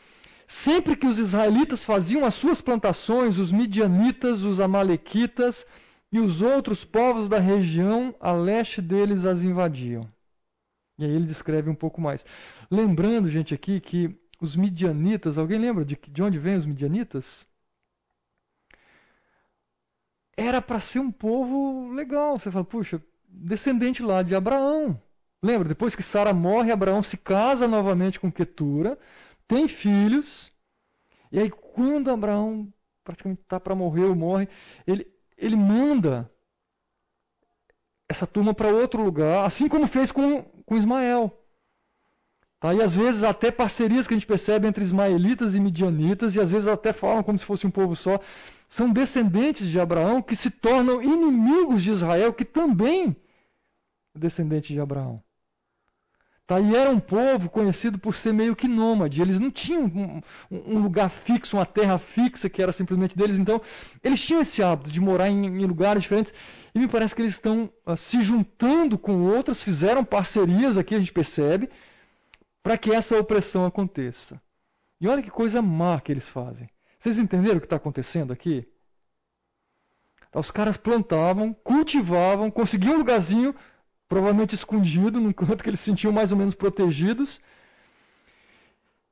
[0.64, 5.66] Sempre que os israelitas faziam as suas plantações, os midianitas, os amalequitas
[6.10, 10.06] e os outros povos da região a leste deles as invadiam.
[10.98, 12.24] E aí ele descreve um pouco mais.
[12.70, 17.46] Lembrando, gente, aqui que os midianitas, alguém lembra de, de onde vêm os midianitas?
[20.36, 22.38] Era para ser um povo legal.
[22.38, 25.00] Você fala, puxa, descendente lá de Abraão.
[25.42, 28.98] Lembra, depois que Sara morre, Abraão se casa novamente com Ketura,
[29.46, 30.52] tem filhos,
[31.30, 32.72] e aí quando Abraão
[33.04, 34.48] praticamente está para morrer ou morre,
[34.86, 36.30] ele, ele manda
[38.08, 41.32] essa turma para outro lugar, assim como fez com, com Ismael.
[42.60, 42.74] Tá?
[42.74, 46.52] E às vezes até parcerias que a gente percebe entre ismaelitas e midianitas, e às
[46.52, 48.20] vezes até falam como se fosse um povo só,
[48.68, 53.16] são descendentes de Abraão que se tornam inimigos de Israel, que também
[54.14, 55.22] é descendente de Abraão.
[56.48, 56.58] Tá?
[56.58, 59.20] E era um povo conhecido por ser meio que nômade.
[59.20, 63.36] Eles não tinham um, um, lugar fixo, uma terra fixa que era simplesmente deles.
[63.36, 63.60] Então,
[64.02, 66.32] eles tinham esse hábito de morar em, em lugares diferentes.
[66.74, 70.98] E me parece que eles estão uh, se juntando com outros, fizeram parcerias aqui, a
[70.98, 71.68] gente percebe,
[72.62, 74.40] para que essa opressão aconteça.
[74.98, 76.66] E olha que coisa má que eles fazem.
[76.98, 78.66] Vocês entenderam o que está acontecendo aqui?
[80.34, 83.54] Os caras plantavam, cultivavam, conseguiam um lugarzinho
[84.08, 87.40] provavelmente escondido, num canto que eles se sentiam mais ou menos protegidos.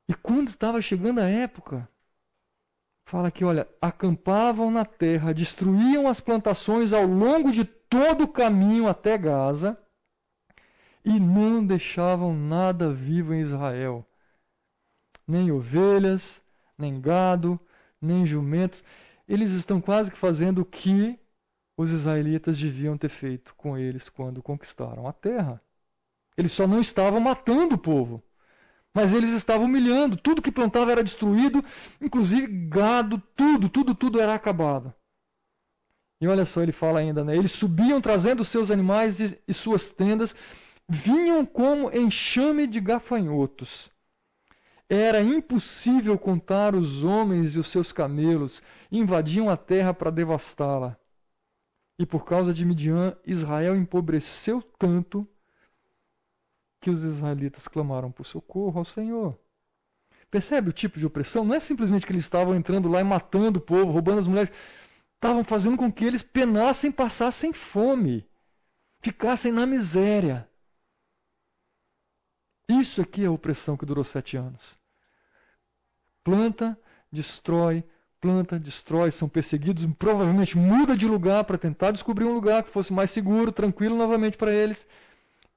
[0.09, 1.87] E quando estava chegando a época,
[3.05, 8.87] fala que, olha, acampavam na terra, destruíam as plantações ao longo de todo o caminho
[8.87, 9.77] até Gaza
[11.05, 14.05] e não deixavam nada vivo em Israel.
[15.25, 16.41] Nem ovelhas,
[16.77, 17.59] nem gado,
[18.01, 18.83] nem jumentos.
[19.27, 21.19] Eles estão quase que fazendo o que
[21.77, 25.61] os israelitas deviam ter feito com eles quando conquistaram a terra.
[26.35, 28.23] Eles só não estavam matando o povo,
[28.93, 30.17] mas eles estavam humilhando.
[30.17, 31.63] Tudo que plantava era destruído,
[32.01, 34.91] inclusive gado, tudo, tudo, tudo era acabado.
[36.19, 37.37] E olha só, ele fala ainda, né?
[37.37, 40.35] Eles subiam trazendo seus animais e, e suas tendas,
[40.89, 43.91] vinham como enxame de gafanhotos.
[44.89, 50.97] Era impossível contar os homens e os seus camelos, invadiam a terra para devastá-la.
[51.99, 55.27] E por causa de Midian, Israel empobreceu tanto
[56.79, 59.37] que os israelitas clamaram por socorro ao Senhor.
[60.29, 61.43] Percebe o tipo de opressão?
[61.43, 64.51] Não é simplesmente que eles estavam entrando lá e matando o povo, roubando as mulheres.
[65.15, 68.27] Estavam fazendo com que eles penassem, passassem fome,
[69.01, 70.47] ficassem na miséria.
[72.69, 74.77] Isso aqui é a opressão que durou sete anos.
[76.23, 76.77] Planta,
[77.11, 77.83] destrói,
[78.19, 82.91] planta, destrói, são perseguidos, provavelmente muda de lugar para tentar descobrir um lugar que fosse
[82.91, 84.85] mais seguro, tranquilo novamente para eles.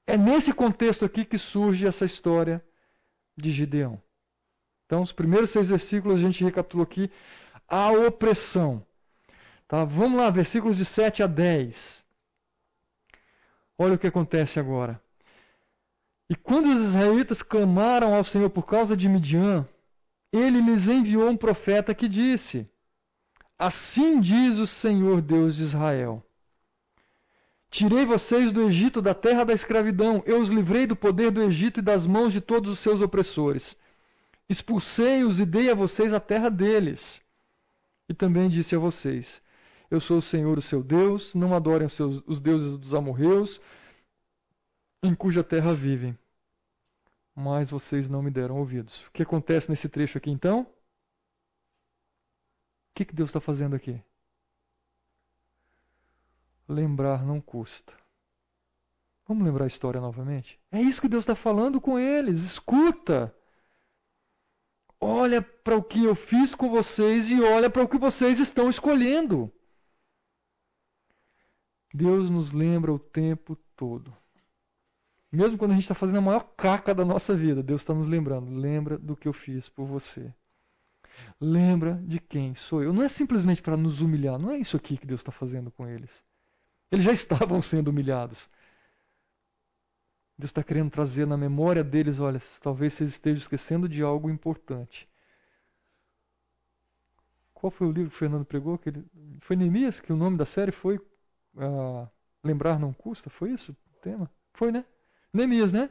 [0.05, 2.63] É nesse contexto aqui que surge essa história
[3.37, 4.01] de Gideão.
[4.85, 7.09] Então, os primeiros seis versículos a gente recapitulou aqui
[7.67, 8.85] a opressão.
[9.67, 9.85] Tá?
[9.85, 12.03] Vamos lá, versículos de 7 a 10.
[13.77, 15.01] Olha o que acontece agora.
[16.29, 19.65] E quando os israelitas clamaram ao Senhor por causa de Midian,
[20.31, 22.67] ele lhes enviou um profeta que disse:
[23.59, 26.23] Assim diz o Senhor Deus de Israel:
[27.69, 31.79] Tirei vocês do Egito, da terra da escravidão, eu os livrei do poder do Egito
[31.79, 33.75] e das mãos de todos os seus opressores.
[34.49, 37.21] Expulsei-os e dei a vocês a terra deles.
[38.07, 39.41] E também disse a vocês:
[39.89, 43.59] Eu sou o Senhor, o seu Deus, não adorem os, seus, os deuses dos amorreus,
[45.03, 46.17] em cuja terra vivem
[47.35, 49.05] mas vocês não me deram ouvidos.
[49.07, 50.61] O que acontece nesse trecho aqui então?
[50.61, 50.67] O
[52.95, 54.01] que, que Deus está fazendo aqui?
[56.67, 57.93] Lembrar não custa.
[59.27, 60.59] Vamos lembrar a história novamente?
[60.71, 62.41] É isso que Deus está falando com eles.
[62.41, 63.33] Escuta!
[64.99, 68.69] Olha para o que eu fiz com vocês e olha para o que vocês estão
[68.69, 69.51] escolhendo.
[71.93, 74.15] Deus nos lembra o tempo todo.
[75.31, 78.05] Mesmo quando a gente está fazendo a maior caca da nossa vida, Deus está nos
[78.05, 78.51] lembrando.
[78.51, 80.33] Lembra do que eu fiz por você.
[81.39, 82.91] Lembra de quem sou eu.
[82.91, 84.37] Não é simplesmente para nos humilhar.
[84.37, 86.11] Não é isso aqui que Deus está fazendo com eles.
[86.91, 88.49] Eles já estavam sendo humilhados.
[90.37, 95.07] Deus está querendo trazer na memória deles, olha, talvez vocês estejam esquecendo de algo importante.
[97.53, 98.73] Qual foi o livro que o Fernando pregou?
[98.73, 99.05] Aquele...
[99.41, 102.09] Foi Neemias, que o nome da série foi uh,
[102.43, 103.29] Lembrar Não Custa?
[103.29, 104.31] Foi isso o tema?
[104.53, 104.83] Foi, né?
[105.33, 105.89] Neemias, né?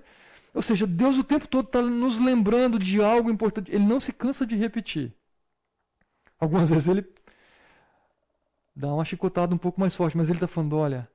[0.52, 3.70] Ou seja, Deus o tempo todo está nos lembrando de algo importante.
[3.70, 5.14] Ele não se cansa de repetir.
[6.38, 7.06] Algumas vezes ele
[8.74, 11.08] dá uma chicotada um pouco mais forte, mas ele está falando: olha,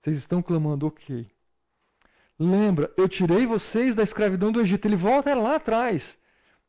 [0.00, 1.30] vocês estão clamando, ok.
[2.38, 4.86] Lembra, eu tirei vocês da escravidão do Egito.
[4.86, 6.18] Ele volta lá atrás.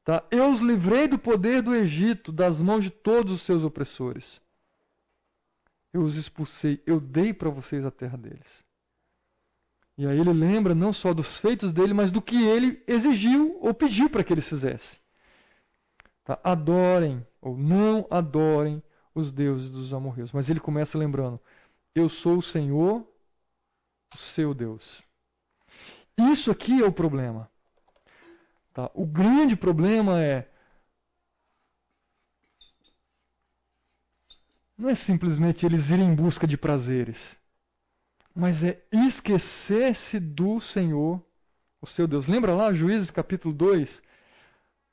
[0.04, 0.24] Tá?
[0.32, 4.42] Eu os livrei do poder do Egito, das mãos de todos os seus opressores.
[5.94, 8.64] Eu os expulsei, eu dei para vocês a terra deles.
[10.00, 13.74] E aí ele lembra não só dos feitos dele, mas do que ele exigiu ou
[13.74, 14.98] pediu para que eles fizessem.
[16.24, 16.40] Tá?
[16.42, 18.82] Adorem ou não adorem
[19.14, 20.32] os deuses dos amorreus.
[20.32, 21.38] Mas ele começa lembrando:
[21.94, 23.06] Eu sou o Senhor,
[24.16, 25.04] o seu Deus.
[26.18, 27.52] Isso aqui é o problema.
[28.74, 28.90] Tá?
[28.94, 30.50] O grande problema é.
[34.78, 37.38] Não é simplesmente eles irem em busca de prazeres,
[38.40, 41.22] mas é esquecer-se do Senhor,
[41.82, 42.28] o seu Deus.
[42.28, 44.02] Lembra lá, Juízes capítulo 2?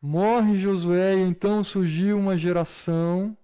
[0.02, 3.36] Morre Josué e então surgiu uma geração.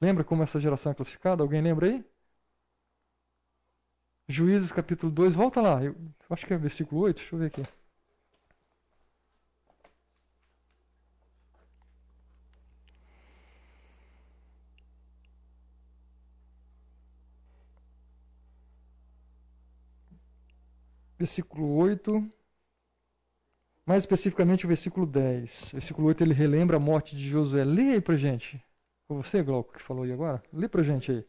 [0.00, 1.42] Lembra como essa geração é classificada?
[1.42, 2.04] Alguém lembra aí?
[4.28, 5.94] Juízes capítulo 2, volta lá, eu
[6.30, 7.62] acho que é versículo 8, deixa eu ver aqui.
[21.24, 22.30] Versículo 8,
[23.86, 25.70] mais especificamente o versículo 10.
[25.72, 27.64] Versículo 8 ele relembra a morte de Josué.
[27.64, 28.62] Lê aí pra gente.
[29.08, 30.42] Foi você, Glauco, que falou aí agora?
[30.52, 31.24] Lê pra gente aí.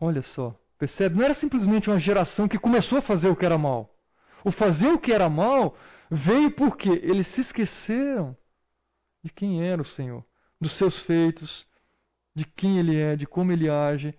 [0.00, 1.16] Olha só, percebe?
[1.16, 3.94] Não era simplesmente uma geração que começou a fazer o que era mal.
[4.42, 5.76] O fazer o que era mal
[6.10, 8.34] veio porque eles se esqueceram
[9.22, 10.24] de quem era o Senhor,
[10.60, 11.66] dos seus feitos,
[12.34, 14.14] de quem ele é, de como ele age.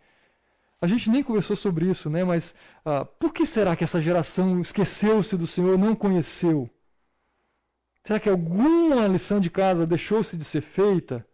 [0.82, 2.24] A gente nem conversou sobre isso, né?
[2.24, 2.54] Mas
[2.86, 6.70] ah, por que será que essa geração esqueceu-se do Senhor, não conheceu?
[8.06, 11.26] Será que alguma lição de casa deixou-se de ser feita?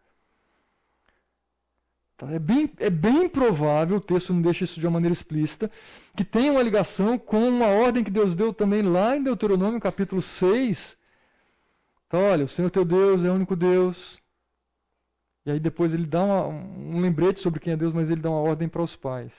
[2.18, 2.32] Tá?
[2.32, 5.70] É, bem, é bem provável, o texto não deixa isso de uma maneira explícita,
[6.16, 10.22] que tem uma ligação com uma ordem que Deus deu também lá em Deuteronômio capítulo
[10.22, 10.97] 6.
[12.08, 14.20] Então, olha, o Senhor teu Deus é o único Deus.
[15.46, 18.30] E aí depois ele dá uma, um lembrete sobre quem é Deus, mas ele dá
[18.30, 19.34] uma ordem para os pais.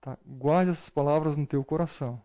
[0.00, 0.16] Tá?
[0.24, 2.22] Guarde essas palavras no teu coração.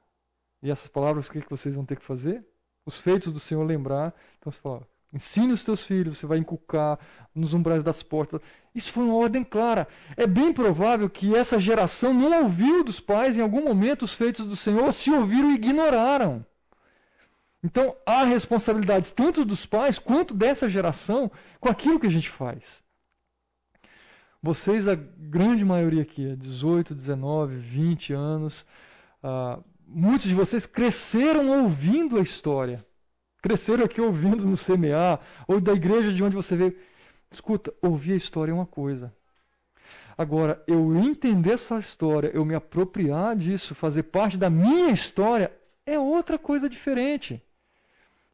[0.61, 2.45] E essas palavras, o que, que vocês vão ter que fazer?
[2.85, 4.13] Os feitos do Senhor lembrar.
[4.37, 6.99] Então você fala, Ensine os teus filhos, você vai inculcar
[7.33, 8.39] nos umbrais das portas.
[8.75, 9.87] Isso foi uma ordem clara.
[10.15, 14.45] É bem provável que essa geração não ouviu dos pais em algum momento os feitos
[14.45, 16.45] do Senhor, se ouviram e ignoraram.
[17.63, 21.29] Então há responsabilidades tanto dos pais quanto dessa geração
[21.59, 22.81] com aquilo que a gente faz.
[24.41, 28.65] Vocês, a grande maioria aqui, 18, 19, 20 anos,
[29.21, 32.85] uh, muitos de vocês cresceram ouvindo a história.
[33.41, 36.77] Cresceram aqui ouvindo no CMA, ou da igreja de onde você veio.
[37.29, 39.13] Escuta, ouvir a história é uma coisa.
[40.17, 45.51] Agora, eu entender essa história, eu me apropriar disso, fazer parte da minha história,
[45.85, 47.41] é outra coisa diferente.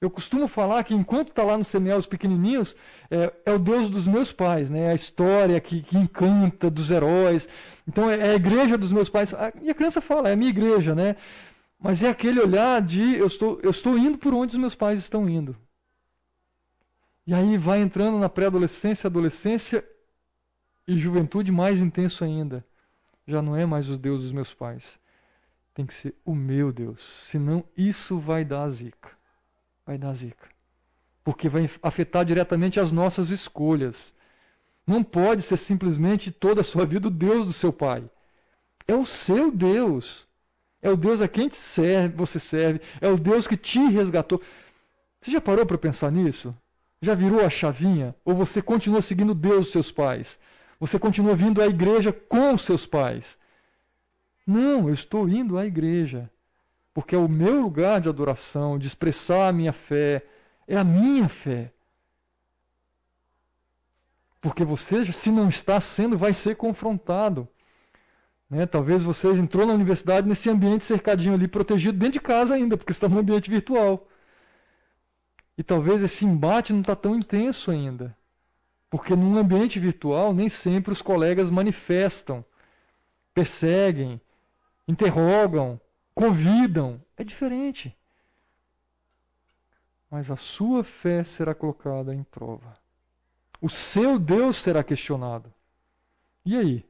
[0.01, 2.75] Eu costumo falar que enquanto está lá no CMA os pequenininhos,
[3.09, 4.91] é, é, o Deus dos meus pais, né?
[4.91, 7.47] a história que, que encanta dos heróis.
[7.87, 9.33] Então é, é a igreja dos meus pais.
[9.61, 11.15] E a criança fala, é a minha igreja, né?
[11.79, 14.99] Mas é aquele olhar de eu estou, eu estou indo por onde os meus pais
[14.99, 15.55] estão indo.
[17.25, 19.83] E aí vai entrando na pré-adolescência, adolescência
[20.87, 22.63] e juventude mais intenso ainda.
[23.27, 24.99] Já não é mais os deuses dos meus pais.
[25.73, 27.01] Tem que ser o meu Deus.
[27.29, 29.09] Senão isso vai dar zica.
[29.85, 30.49] Vai dar zica.
[31.23, 34.13] Porque vai afetar diretamente as nossas escolhas.
[34.85, 38.03] Não pode ser simplesmente toda a sua vida o Deus do seu pai.
[38.87, 40.25] É o seu Deus.
[40.81, 42.81] É o Deus a quem serve, você serve.
[43.01, 44.41] É o Deus que te resgatou.
[45.21, 46.55] Você já parou para pensar nisso?
[47.01, 48.15] Já virou a chavinha?
[48.23, 50.37] Ou você continua seguindo Deus dos seus pais?
[50.79, 53.37] Você continua vindo à igreja com os seus pais?
[54.45, 56.29] Não, eu estou indo à igreja.
[56.95, 60.25] Porque é o meu lugar de adoração, de expressar a minha fé.
[60.65, 61.73] É a minha fé.
[64.39, 67.49] Porque você, se não está sendo, vai ser confrontado.
[68.49, 68.65] Né?
[68.65, 72.93] Talvez você entrou na universidade nesse ambiente cercadinho ali, protegido dentro de casa ainda, porque
[72.93, 74.07] está no ambiente virtual.
[75.57, 78.15] E talvez esse embate não está tão intenso ainda.
[78.89, 82.45] Porque num ambiente virtual, nem sempre os colegas manifestam,
[83.33, 84.21] perseguem,
[84.87, 85.77] interrogam,
[86.15, 86.99] convidam.
[87.15, 87.95] É diferente.
[90.09, 92.77] Mas a sua fé será colocada em prova.
[93.61, 95.53] O seu Deus será questionado.
[96.45, 96.85] E aí?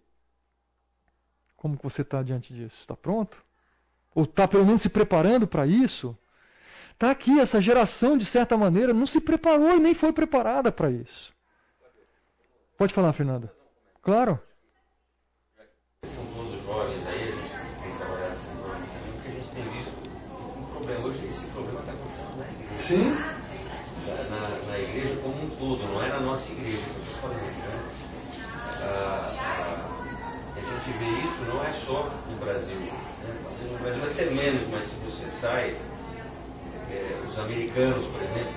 [1.58, 2.80] Como que você está diante disso?
[2.80, 3.44] Está pronto?
[4.14, 6.18] Ou está pelo menos se preparando para isso?
[6.94, 10.90] Está aqui, essa geração, de certa maneira, não se preparou e nem foi preparada para
[10.90, 11.34] isso.
[12.78, 13.50] Pode falar, Fernando.
[14.02, 14.40] Claro.
[16.04, 19.70] São todos jovens aí, a gente tem trabalhado com jovens também, porque a gente tem
[19.72, 19.92] visto
[20.94, 22.88] hoje, esse problema está acontecendo na igreja.
[22.88, 23.18] Sim.
[24.30, 26.84] Na, na, igreja como um todo, não é na nossa igreja
[27.20, 27.40] falando.
[27.40, 27.82] Né?
[28.82, 29.96] Ah, ah,
[30.56, 32.76] a gente vê isso não é só no Brasil.
[32.76, 32.92] Né?
[33.72, 35.76] No Brasil vai ser menos, mas se você sai,
[36.92, 38.54] é, os americanos, por exemplo,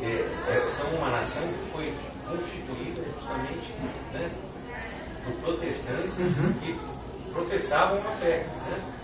[0.00, 1.94] é, é, são uma nação que foi
[2.26, 3.72] constituída justamente
[4.12, 4.30] né,
[5.24, 6.52] por protestantes uhum.
[6.54, 6.78] que
[7.32, 8.46] professavam uma fé.
[8.70, 9.03] Né?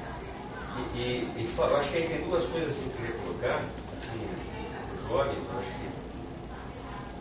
[0.76, 1.00] E, e,
[1.36, 3.62] e, eu acho que aí tem duas coisas que eu queria colocar,
[3.96, 4.28] assim,
[4.94, 5.70] os jovens, eu acho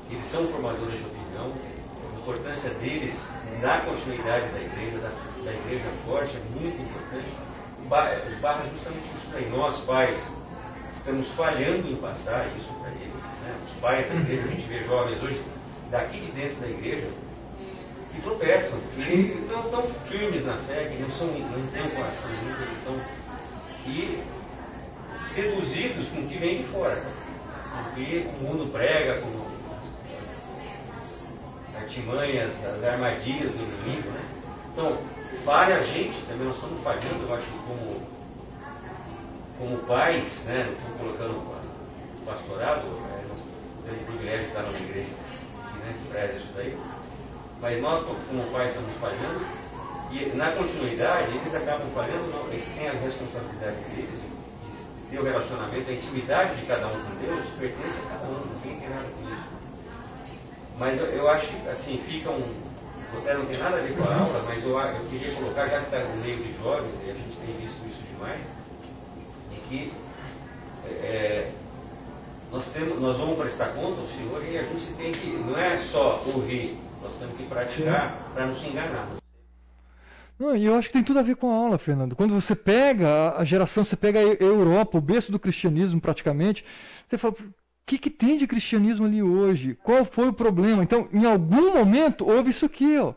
[0.08, 3.30] que eles são formadores de opinião, a importância deles
[3.62, 5.10] na continuidade da igreja, da,
[5.44, 7.50] da igreja forte, é muito importante.
[8.28, 9.50] Esbarra justamente isso aí.
[9.50, 10.32] Nós, pais,
[10.96, 13.24] estamos falhando em passar isso para eles.
[13.42, 13.60] Né?
[13.68, 15.44] Os pais da igreja, a gente vê jovens hoje
[15.90, 17.08] daqui de dentro da igreja
[18.14, 22.30] que tropeçam, que não estão firmes na fé, que não, são, não têm um coração
[22.32, 23.00] limpo, então,
[23.86, 24.24] e
[25.34, 27.02] seduzidos com o que vem de fora,
[27.96, 29.30] com o mundo prega, com
[29.76, 30.44] as,
[31.76, 34.10] as artimanhas, as armadilhas do inimigo.
[34.10, 34.22] Né?
[34.72, 34.98] Então,
[35.46, 38.02] falha a gente também, nós estamos falhando, eu acho, como,
[39.58, 40.68] como pais, né?
[40.72, 43.24] estou colocando o pastorado, né?
[43.30, 43.46] nós
[43.86, 45.10] temos o privilégio de estar numa igreja
[45.80, 46.78] né, que preza isso daí.
[47.62, 49.46] Mas nós, como pais, estamos falhando,
[50.12, 55.24] e na continuidade, eles acabam falhando, não, eles têm a responsabilidade deles de ter o
[55.24, 59.06] relacionamento, a intimidade de cada um com Deus pertence a cada um, ninguém tem nada
[59.06, 59.50] com isso.
[60.80, 62.44] Mas eu, eu acho que, assim, fica um.
[63.18, 65.80] Até não tem nada a ver com a aula, mas eu, eu queria colocar, já
[65.80, 68.42] que está no meio de jovens, e a gente tem visto isso demais,
[69.52, 69.92] de que
[70.86, 71.52] é,
[72.52, 75.78] nós, temos, nós vamos prestar conta ao Senhor e a gente tem que, não é
[75.92, 79.08] só ouvir, nós temos que praticar para não se enganar.
[80.40, 82.16] Não, e eu acho que tem tudo a ver com a aula, Fernando.
[82.16, 86.64] Quando você pega a geração, você pega a Europa, o berço do cristianismo praticamente,
[87.10, 87.54] você fala, o
[87.86, 89.78] que, que tem de cristianismo ali hoje?
[89.84, 90.82] Qual foi o problema?
[90.82, 93.14] Então, em algum momento, houve isso aqui, ó.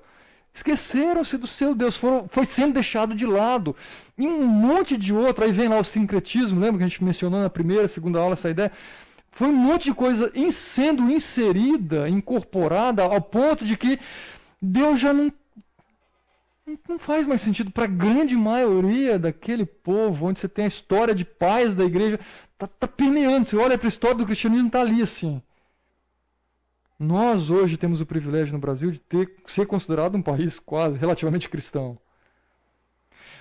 [0.53, 3.75] Esqueceram-se do seu Deus, foram, foi sendo deixado de lado.
[4.19, 7.41] E um monte de outro, aí vem lá o sincretismo, lembra que a gente mencionou
[7.41, 8.73] na primeira, segunda aula essa ideia?
[9.31, 10.31] Foi um monte de coisa
[10.75, 13.99] sendo inserida, incorporada, ao ponto de que
[14.61, 15.33] Deus já não,
[16.89, 21.15] não faz mais sentido para a grande maioria daquele povo, onde você tem a história
[21.15, 22.21] de pais da igreja,
[22.53, 23.47] está tá permeando.
[23.47, 25.43] Você olha para a história do cristianismo, está ali assim.
[26.99, 31.49] Nós hoje temos o privilégio no Brasil de ter, ser considerado um país quase relativamente
[31.49, 31.99] cristão.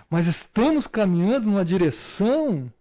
[0.10, 2.72] Mas estamos caminhando numa direção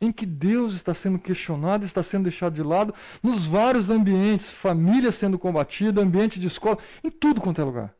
[0.00, 5.12] em que Deus está sendo questionado, está sendo deixado de lado, nos vários ambientes, família
[5.12, 7.94] sendo combatida, ambiente de escola, em tudo quanto é lugar.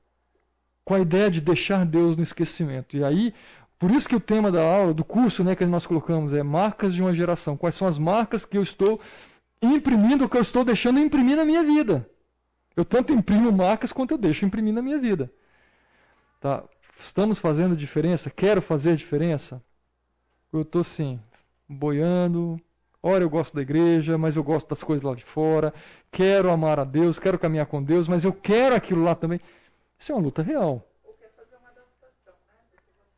[0.85, 2.97] Com a ideia de deixar Deus no esquecimento.
[2.97, 3.35] E aí,
[3.79, 6.95] por isso que o tema da aula, do curso né, que nós colocamos é marcas
[6.95, 7.57] de uma geração.
[7.57, 9.01] Quais são as marcas que eu estou
[9.61, 12.09] imprimindo, que eu estou deixando imprimir na minha vida?
[12.77, 15.31] Eu tanto imprimo marcas quanto eu deixo imprimir na minha vida.
[16.41, 16.65] Tá?
[16.99, 18.31] Estamos fazendo diferença?
[18.31, 19.63] Quero fazer diferença?
[20.53, 21.21] Eu estou sim,
[21.69, 22.61] boiando.
[23.03, 25.75] Ora, eu gosto da igreja, mas eu gosto das coisas lá de fora.
[26.11, 29.41] Quero amar a Deus, quero caminhar com Deus, mas eu quero aquilo lá também.
[29.99, 30.87] Isso é uma luta real.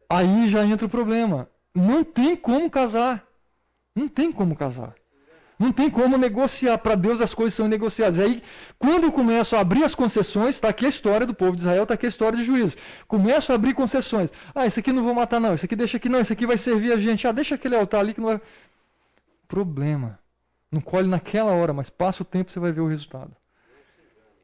[0.09, 1.49] Aí já entra o problema.
[1.75, 3.25] Não tem como casar.
[3.95, 4.95] Não tem como casar.
[5.59, 6.79] Não tem como negociar.
[6.79, 8.19] Para Deus as coisas são negociadas.
[8.19, 8.43] Aí,
[8.79, 11.85] quando eu começo a abrir as concessões, está aqui a história do povo de Israel,
[11.85, 12.77] está aqui a história de juízo.
[13.09, 14.31] Começo a abrir concessões.
[14.55, 15.55] Ah, esse aqui não vou matar, não.
[15.55, 16.21] Esse aqui deixa aqui, não.
[16.21, 17.27] Esse aqui vai servir a gente.
[17.27, 18.41] Ah, deixa aquele altar ali que não vai.
[19.49, 20.19] Problema.
[20.71, 23.35] Não colhe naquela hora, mas passa o tempo você vai ver o resultado.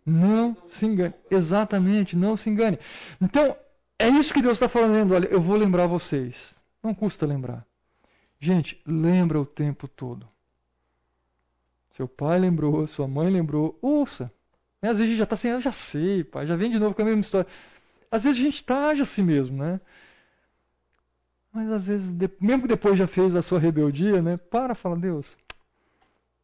[0.05, 1.15] Não se engane.
[1.31, 2.79] Exatamente, não se engane.
[3.21, 3.57] Então,
[3.99, 5.15] é isso que Deus está falando.
[5.15, 6.59] Olha, eu vou lembrar vocês.
[6.83, 7.65] Não custa lembrar.
[8.41, 10.29] Gente, lembra o tempo todo.
[11.97, 13.79] Seu pai lembrou, sua mãe lembrou.
[13.81, 14.33] Ouça.
[14.81, 14.91] Né?
[14.91, 16.95] Às vezes a gente já está assim, eu já sei, pai, já vem de novo
[16.95, 17.49] com a mesma história.
[18.11, 19.81] Às vezes a gente está assim mesmo, né?
[21.53, 24.37] Mas às vezes, mesmo que depois já fez a sua rebeldia, né?
[24.37, 25.37] Para, fala, Deus,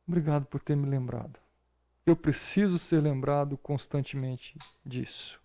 [0.06, 1.38] obrigado por ter me lembrado.
[2.08, 5.38] Eu preciso ser lembrado constantemente disso.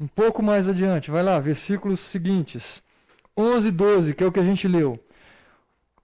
[0.00, 2.82] Um pouco mais adiante, vai lá, versículos seguintes.
[3.38, 4.98] 11 e 12, que é o que a gente leu.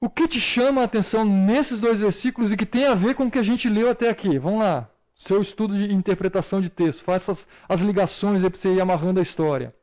[0.00, 3.24] O que te chama a atenção nesses dois versículos e que tem a ver com
[3.24, 4.38] o que a gente leu até aqui?
[4.38, 4.88] Vamos lá.
[5.16, 7.02] Seu estudo de interpretação de texto.
[7.02, 9.74] Faça as, as ligações aí para você ir amarrando a história.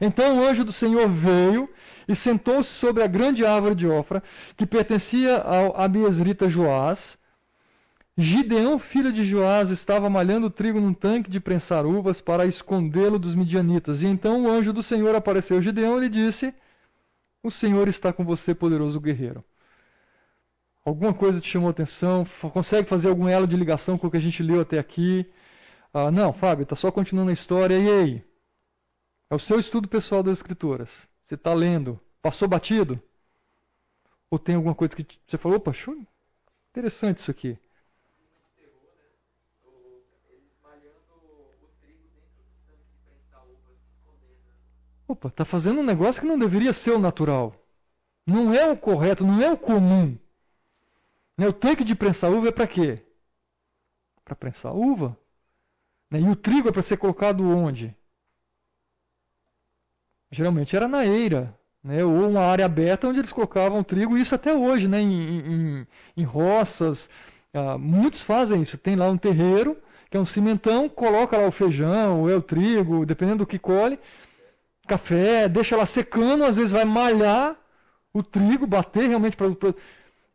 [0.00, 1.68] Então o anjo do Senhor veio
[2.08, 4.22] e sentou-se sobre a grande árvore de Ofra,
[4.56, 7.19] que pertencia ao Abiesrita Joás.
[8.20, 13.34] Gideão, filho de Joás, estava malhando trigo num tanque de prensar uvas para escondê-lo dos
[13.34, 14.02] midianitas.
[14.02, 16.54] E então o anjo do Senhor apareceu Gideão lhe disse:
[17.42, 19.42] O Senhor está com você, poderoso guerreiro.
[20.84, 22.26] Alguma coisa te chamou atenção?
[22.52, 25.26] Consegue fazer algum elo de ligação com o que a gente leu até aqui?
[25.92, 27.78] Ah, não, Fábio, está só continuando a história.
[27.78, 28.24] E aí?
[29.30, 30.90] É o seu estudo pessoal das Escrituras.
[31.24, 32.00] Você está lendo.
[32.20, 33.00] Passou batido?
[34.30, 35.72] Ou tem alguma coisa que você falou, opa,
[36.70, 37.58] interessante isso aqui.
[45.10, 47.52] Opa, está fazendo um negócio que não deveria ser o natural.
[48.24, 50.16] Não é o correto, não é o comum.
[51.36, 51.48] Né?
[51.48, 53.04] O tanque de prensar uva é para quê?
[54.24, 55.18] Para prensar uva.
[56.08, 56.20] Né?
[56.20, 57.92] E o trigo é para ser colocado onde?
[60.30, 62.04] Geralmente era na eira, né?
[62.04, 65.00] ou uma área aberta onde eles colocavam trigo, isso até hoje, né?
[65.00, 65.86] em, em,
[66.18, 67.10] em roças.
[67.52, 68.78] Ah, muitos fazem isso.
[68.78, 69.76] Tem lá um terreiro,
[70.08, 73.58] que é um cimentão, coloca lá o feijão, ou é o trigo, dependendo do que
[73.58, 73.98] colhe,
[74.90, 77.56] café, deixa lá secando, às vezes vai malhar
[78.12, 79.46] o trigo, bater realmente para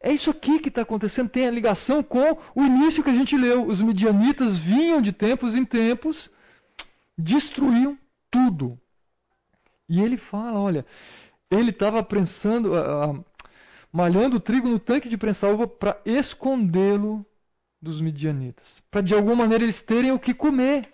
[0.06, 3.36] é isso aqui que está acontecendo, tem a ligação com o início que a gente
[3.36, 3.66] leu.
[3.66, 6.30] Os midianitas vinham de tempos em tempos,
[7.18, 7.98] destruíam
[8.30, 8.78] tudo.
[9.90, 10.86] E ele fala: olha,
[11.50, 13.26] ele estava prensando, uh, uh,
[13.92, 17.26] malhando o trigo no tanque de prensar uva para escondê-lo
[17.82, 20.94] dos midianitas, para de alguma maneira eles terem o que comer.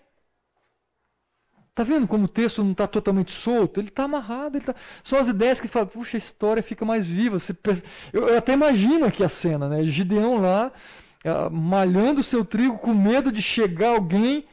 [1.74, 3.80] Tá vendo como o texto não está totalmente solto?
[3.80, 4.58] Ele está amarrado.
[4.58, 4.76] Ele tá...
[5.04, 7.38] São as ideias que falam, puxa, a história fica mais viva.
[8.12, 9.84] Eu, eu, até imagino aqui a cena, né?
[9.84, 10.72] Gideão lá,
[11.26, 14.46] uh, malhando o seu trigo com medo de chegar alguém.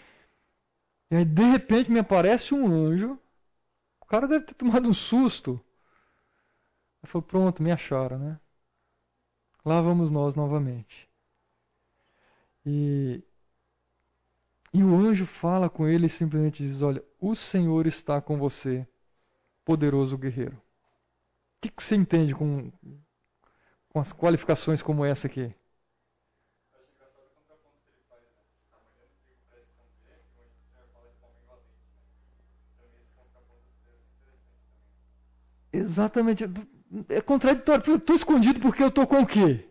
[1.10, 3.18] E aí, de repente, me aparece um anjo.
[4.00, 5.60] O cara deve ter tomado um susto.
[7.02, 8.38] Ele falou, pronto, me acharam, né?
[9.64, 11.08] Lá vamos nós novamente.
[12.64, 13.22] E,
[14.72, 18.86] e o anjo fala com ele e simplesmente diz: Olha, o Senhor está com você,
[19.64, 20.56] poderoso guerreiro.
[20.56, 22.70] O que, que você entende com,
[23.90, 25.54] com as qualificações como essa aqui?
[35.72, 36.44] Exatamente.
[37.08, 37.82] É contraditório.
[37.86, 39.68] Eu estou escondido porque eu estou com o quê?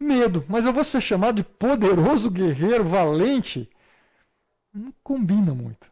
[0.00, 0.44] Medo.
[0.48, 3.68] Mas eu vou ser chamado de poderoso guerreiro, valente
[4.72, 5.90] não combina muito.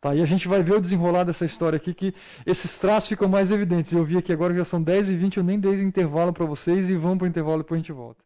[0.00, 2.14] Tá, e a gente vai ver o desenrolar dessa história aqui, que
[2.46, 3.92] esses traços ficam mais evidentes.
[3.92, 6.46] Eu vi aqui agora que já são 10 e 20, eu nem dei intervalo para
[6.46, 8.22] vocês e vamos para o intervalo e depois a gente volta.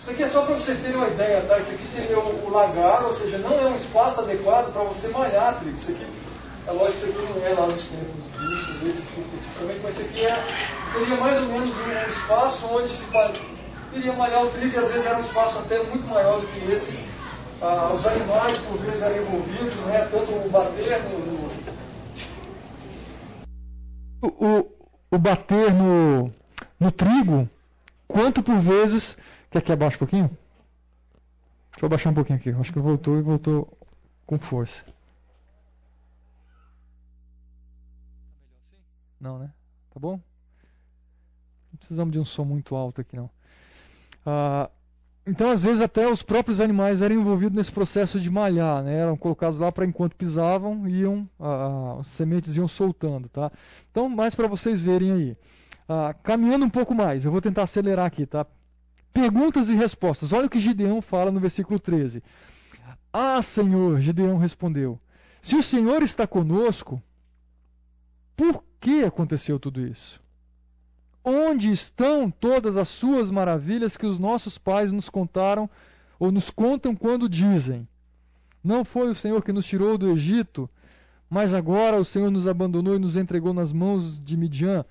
[0.00, 1.58] Isso aqui é só para vocês terem uma ideia, tá?
[1.58, 5.06] Isso aqui seria o, o lagar, ou seja, não é um espaço adequado para você
[5.08, 5.76] malhar trigo.
[5.76, 6.06] Isso aqui,
[6.66, 9.98] é lógico que isso aqui não é lá nos tempos bíblicos, esse aqui especificamente, mas
[9.98, 13.04] isso aqui é, seria mais ou menos um espaço onde se
[13.92, 16.72] iria malhar o trigo, e às vezes era um espaço até muito maior do que
[16.72, 16.98] esse
[17.60, 20.06] ah, os animais por vezes eram envolvidos, né?
[20.08, 21.48] tanto o bater no.
[24.20, 24.70] O,
[25.10, 26.32] o bater no,
[26.78, 27.48] no trigo,
[28.06, 29.16] quanto por vezes.
[29.50, 30.28] Quer que abaixe um pouquinho?
[31.72, 32.50] Deixa eu abaixar um pouquinho aqui.
[32.50, 33.76] Acho que voltou e voltou
[34.26, 34.84] com força.
[39.20, 39.50] Não, né?
[39.92, 40.20] Tá bom?
[41.72, 43.30] Não precisamos de um som muito alto aqui, não.
[44.24, 44.70] Ah,
[45.28, 48.96] então, às vezes, até os próprios animais eram envolvidos nesse processo de malhar, né?
[48.96, 53.28] eram colocados lá para enquanto pisavam, iam, ah, as sementes iam soltando.
[53.28, 53.52] Tá?
[53.90, 55.36] Então, mais para vocês verem aí.
[55.88, 58.26] Ah, caminhando um pouco mais, eu vou tentar acelerar aqui.
[58.26, 58.46] Tá?
[59.12, 60.32] Perguntas e respostas.
[60.32, 62.22] Olha o que Gideão fala no versículo 13.
[63.12, 65.00] Ah, Senhor, Gideão respondeu:
[65.42, 67.02] Se o Senhor está conosco,
[68.36, 70.20] por que aconteceu tudo isso?
[71.28, 75.68] Onde estão todas as suas maravilhas que os nossos pais nos contaram
[76.18, 77.86] ou nos contam quando dizem:
[78.64, 80.70] Não foi o Senhor que nos tirou do Egito,
[81.28, 84.86] mas agora o Senhor nos abandonou e nos entregou nas mãos de Midian.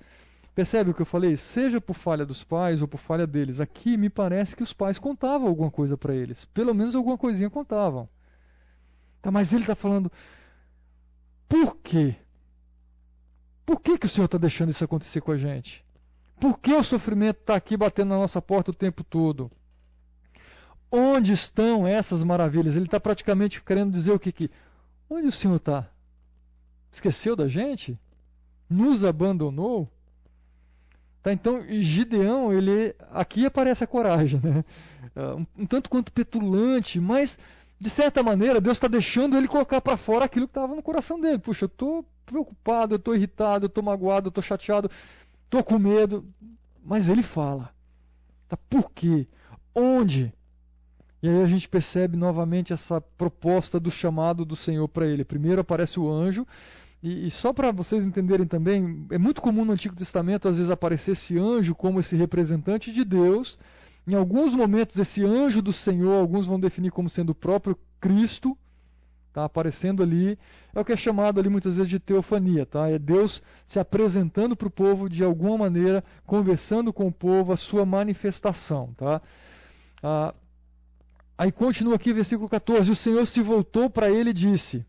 [0.54, 1.36] Percebe o que eu falei?
[1.36, 3.58] Seja por falha dos pais ou por falha deles.
[3.58, 6.44] Aqui me parece que os pais contavam alguma coisa para eles.
[6.46, 8.08] Pelo menos alguma coisinha contavam.
[9.20, 10.10] Tá, mas ele está falando:
[11.48, 12.14] por quê?
[13.66, 15.84] Por que, que o Senhor está deixando isso acontecer com a gente?
[16.40, 19.50] Por que o sofrimento está aqui batendo na nossa porta o tempo todo?
[20.90, 22.76] Onde estão essas maravilhas?
[22.76, 24.50] Ele está praticamente querendo dizer o que?
[25.10, 25.88] onde o Senhor está?
[26.92, 27.98] Esqueceu da gente?
[28.68, 29.90] Nos abandonou?
[31.22, 34.64] Tá, então, Gideão, ele aqui aparece a coragem, né?
[35.16, 37.38] Ah, um, um tanto quanto petulante, mas
[37.80, 41.20] de certa maneira Deus está deixando ele colocar para fora aquilo que estava no coração
[41.20, 41.38] dele.
[41.38, 44.90] Puxa, eu estou preocupado, eu estou irritado, eu estou magoado, eu estou chateado,
[45.48, 46.24] estou com medo,
[46.84, 47.70] mas ele fala.
[48.46, 49.26] Tá, por quê?
[49.74, 50.32] Onde?
[51.22, 55.24] E aí a gente percebe novamente essa proposta do chamado do Senhor para ele.
[55.24, 56.46] Primeiro aparece o anjo,
[57.02, 60.70] e, e só para vocês entenderem também, é muito comum no Antigo Testamento às vezes
[60.70, 63.58] aparecer esse anjo como esse representante de Deus.
[64.06, 68.56] Em alguns momentos, esse anjo do Senhor, alguns vão definir como sendo o próprio Cristo,
[69.40, 70.38] tá aparecendo ali.
[70.74, 72.88] É o que é chamado ali muitas vezes de teofania, tá?
[72.88, 77.56] É Deus se apresentando para o povo de alguma maneira, conversando com o povo, a
[77.56, 79.20] sua manifestação, tá?
[80.02, 80.34] Ah,
[81.38, 84.84] Aí continua aqui, versículo 14: O Senhor se voltou para ele e disse: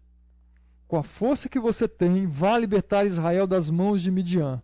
[0.87, 4.59] Com a força que você tem, vá libertar Israel das mãos de Midian.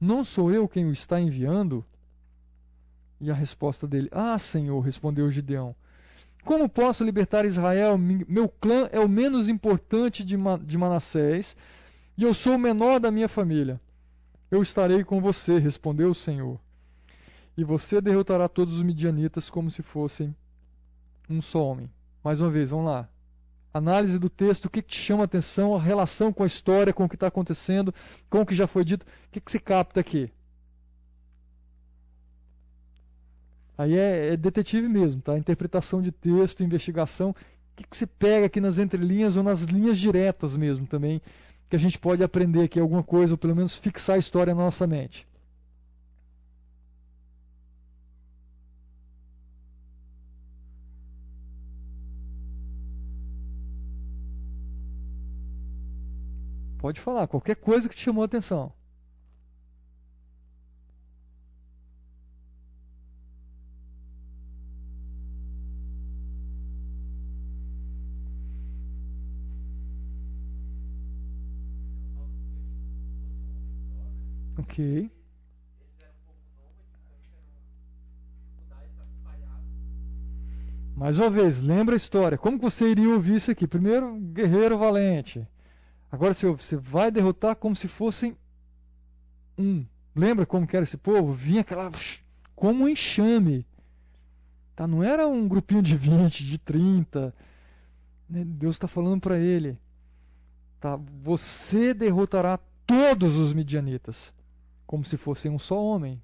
[0.00, 1.84] Não sou eu quem o está enviando?
[3.20, 5.74] E a resposta dele: Ah, Senhor, respondeu Gideão.
[6.44, 7.98] Como posso libertar Israel?
[7.98, 11.56] Meu clã é o menos importante de, Manassés
[12.16, 13.80] e eu sou o menor da minha família.
[14.50, 16.58] Eu estarei com você, respondeu o Senhor.
[17.56, 20.34] E você derrotará todos os midianitas como se fossem
[21.28, 21.90] um só homem.
[22.24, 23.08] Mais uma vez, vamos lá.
[23.72, 27.04] Análise do texto, o que, te chama a atenção, a relação com a história, com
[27.04, 27.94] o que está acontecendo,
[28.28, 30.32] com o que já foi dito, o que, que se capta aqui?
[33.80, 35.38] Aí é, é, detetive mesmo, tá?
[35.38, 37.30] Interpretação de texto, investigação.
[37.30, 37.34] O
[37.76, 41.22] que, que se pega aqui nas entrelinhas ou nas linhas diretas mesmo também,
[41.70, 44.64] que a gente pode aprender aqui alguma coisa, ou pelo menos fixar a história na
[44.64, 45.26] nossa mente.
[56.78, 58.70] Pode falar, qualquer coisa que te chamou a atenção.
[81.00, 82.36] Mais uma vez, lembra a história.
[82.36, 83.66] Como você iria ouvir isso aqui?
[83.66, 85.48] Primeiro, guerreiro valente.
[86.12, 88.36] Agora você vai derrotar como se fossem
[89.56, 89.86] um.
[90.14, 91.32] Lembra como era esse povo?
[91.32, 91.90] Vinha aquela.
[92.54, 93.64] como um enxame.
[94.76, 94.86] Tá?
[94.86, 97.34] Não era um grupinho de 20, de 30.
[98.28, 98.44] Né?
[98.44, 99.78] Deus está falando para ele.
[100.80, 100.96] Tá?
[101.22, 104.34] Você derrotará todos os midianitas.
[104.90, 106.20] Como se fossem um só homem.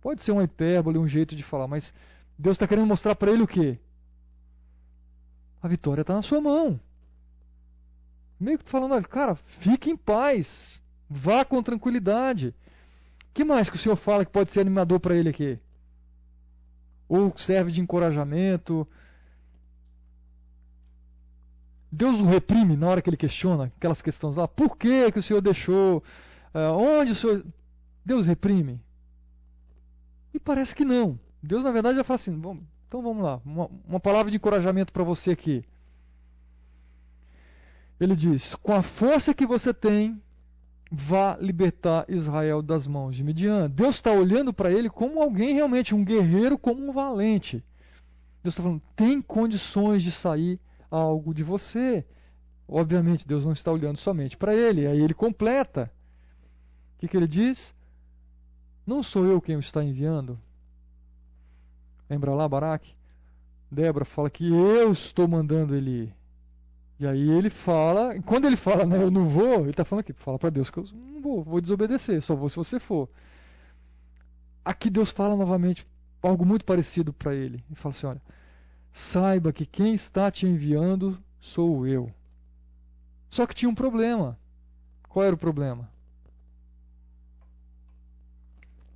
[0.00, 1.92] Pode ser uma hipérbole, um jeito de falar, mas
[2.38, 3.78] Deus está querendo mostrar para ele o quê?
[5.60, 6.78] A vitória está na sua mão
[8.44, 12.54] meio que falando, olha, cara, fique em paz, vá com tranquilidade.
[13.32, 15.58] que mais que o senhor fala que pode ser animador para ele aqui?
[17.08, 18.86] Ou serve de encorajamento?
[21.90, 24.48] Deus o reprime na hora que ele questiona aquelas questões lá.
[24.48, 26.02] Por que, que o senhor deixou?
[26.52, 27.44] Uh, onde o senhor.
[28.04, 28.80] Deus reprime?
[30.32, 31.18] E parece que não.
[31.42, 33.40] Deus, na verdade, já fala assim: bom, então vamos lá.
[33.44, 35.64] Uma, uma palavra de encorajamento para você aqui.
[37.98, 40.20] Ele diz: Com a força que você tem,
[40.90, 43.70] vá libertar Israel das mãos de Midian.
[43.70, 47.64] Deus está olhando para ele como alguém realmente, um guerreiro, como um valente.
[48.42, 52.04] Deus está falando: tem condições de sair algo de você.
[52.66, 54.86] Obviamente, Deus não está olhando somente para ele.
[54.86, 55.90] Aí ele completa.
[56.96, 57.74] O que, que ele diz?
[58.86, 60.38] Não sou eu quem o está enviando.
[62.08, 62.94] Lembra lá, Baraque?
[63.70, 66.14] Débora fala que eu estou mandando ele ir.
[66.98, 70.12] E aí ele fala, quando ele fala, né, eu não vou, ele está falando aqui,
[70.12, 73.08] fala para Deus que eu não vou, vou desobedecer, só vou se você for.
[74.64, 75.86] Aqui Deus fala novamente
[76.22, 77.64] algo muito parecido para ele.
[77.68, 78.22] Ele fala assim: olha,
[78.92, 82.10] saiba que quem está te enviando sou eu.
[83.28, 84.38] Só que tinha um problema.
[85.08, 85.90] Qual era o problema?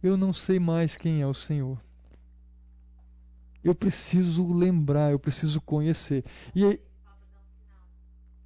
[0.03, 1.78] Eu não sei mais quem é o Senhor.
[3.62, 6.24] Eu preciso lembrar, eu preciso conhecer.
[6.55, 6.80] E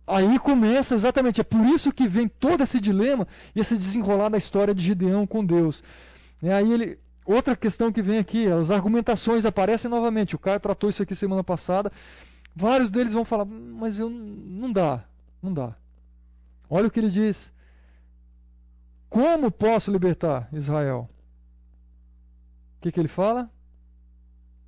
[0.07, 4.37] Aí começa exatamente, é por isso que vem todo esse dilema e esse desenrolar da
[4.37, 5.83] história de Gideão com Deus.
[6.43, 10.35] E aí ele, outra questão que vem aqui, as argumentações aparecem novamente.
[10.35, 11.91] O Caio tratou isso aqui semana passada.
[12.55, 15.05] Vários deles vão falar, mas eu não dá,
[15.41, 15.75] não dá.
[16.69, 17.53] Olha o que ele diz.
[19.09, 21.09] Como posso libertar Israel?
[22.83, 23.49] Que, que ele fala?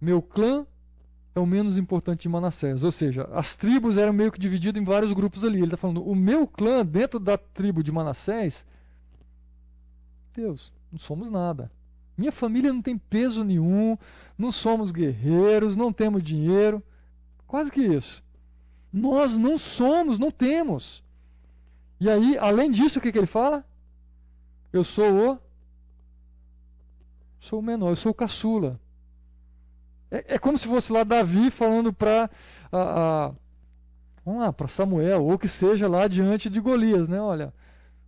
[0.01, 0.65] Meu clã
[1.35, 2.85] é o menos importante de Manassés.
[2.85, 5.59] Ou seja, as tribos eram meio que divididas em vários grupos ali.
[5.59, 8.65] Ele está falando, o meu clã dentro da tribo de Manassés,
[10.33, 11.71] Deus, não somos nada.
[12.17, 13.99] Minha família não tem peso nenhum,
[14.39, 16.81] não somos guerreiros, não temos dinheiro.
[17.49, 18.23] Quase que isso.
[18.93, 21.03] Nós não somos, não temos.
[21.99, 23.65] E aí, além disso, o que, que ele fala?
[24.73, 25.44] Eu sou o.
[27.45, 28.81] Sou o menor, eu sou o caçula.
[30.11, 32.31] É, é como se fosse lá Davi falando para.
[34.25, 37.21] Vamos lá, para Samuel, ou que seja lá diante de Golias, né?
[37.21, 37.53] Olha,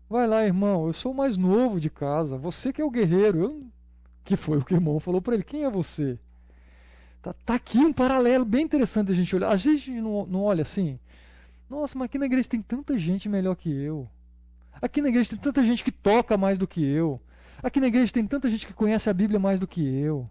[0.08, 3.38] vai lá, irmão, eu sou o mais novo de casa, você que é o guerreiro.
[3.38, 3.66] Eu...
[4.24, 6.18] Que foi o que o irmão falou para ele: quem é você?
[7.20, 9.50] Tá, tá, aqui um paralelo bem interessante a gente olhar.
[9.50, 10.98] A gente não, não olha assim.
[11.68, 14.08] Nossa, mas aqui na igreja tem tanta gente melhor que eu.
[14.80, 17.20] Aqui na igreja tem tanta gente que toca mais do que eu.
[17.62, 20.28] Aqui na igreja tem tanta gente que conhece a Bíblia mais do que eu.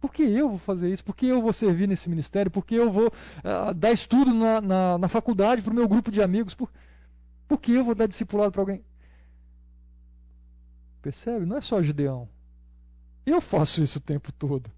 [0.00, 1.04] Por que eu vou fazer isso?
[1.04, 2.50] Por que eu vou servir nesse ministério?
[2.50, 6.10] Por que eu vou uh, dar estudo na, na, na faculdade para o meu grupo
[6.10, 6.54] de amigos?
[6.54, 6.68] Por,
[7.46, 8.84] por que eu vou dar discipulado para alguém?
[11.00, 11.46] Percebe?
[11.46, 12.28] Não é só Gideão.
[13.24, 14.70] Eu faço isso o tempo todo.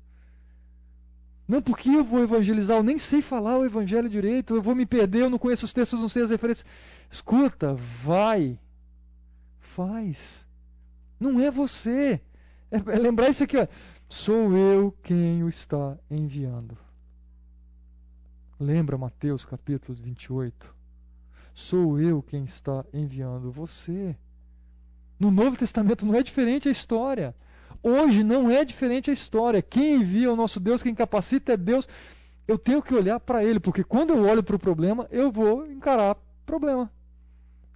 [1.46, 4.86] Não porque eu vou evangelizar, eu nem sei falar o evangelho direito, eu vou me
[4.86, 6.66] perder, eu não conheço os textos, não sei as referências.
[7.10, 8.58] Escuta, vai.
[9.74, 10.46] Faz.
[11.18, 12.20] Não é você.
[12.70, 13.66] É, é lembrar isso aqui, ó.
[14.08, 16.76] Sou eu quem o está enviando.
[18.58, 20.74] Lembra Mateus capítulo 28?
[21.54, 24.16] Sou eu quem está enviando você.
[25.18, 27.34] No Novo Testamento não é diferente a história.
[27.82, 29.62] Hoje não é diferente a história.
[29.62, 31.88] Quem envia o nosso Deus, quem capacita é Deus.
[32.46, 35.66] Eu tenho que olhar para Ele, porque quando eu olho para o problema, eu vou
[35.66, 36.90] encarar problema.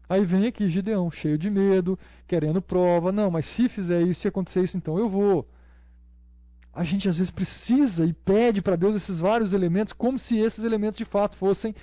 [0.09, 3.12] Aí vem aqui Gideão, cheio de medo, querendo prova.
[3.12, 5.46] Não, mas se fizer isso, se acontecer isso, então eu vou
[6.78, 10.62] a gente às vezes precisa e pede para Deus esses vários elementos, como se esses
[10.62, 11.74] elementos de fato fossem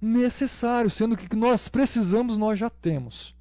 [0.00, 3.34] necessários, sendo que nós precisamos, nós já temos.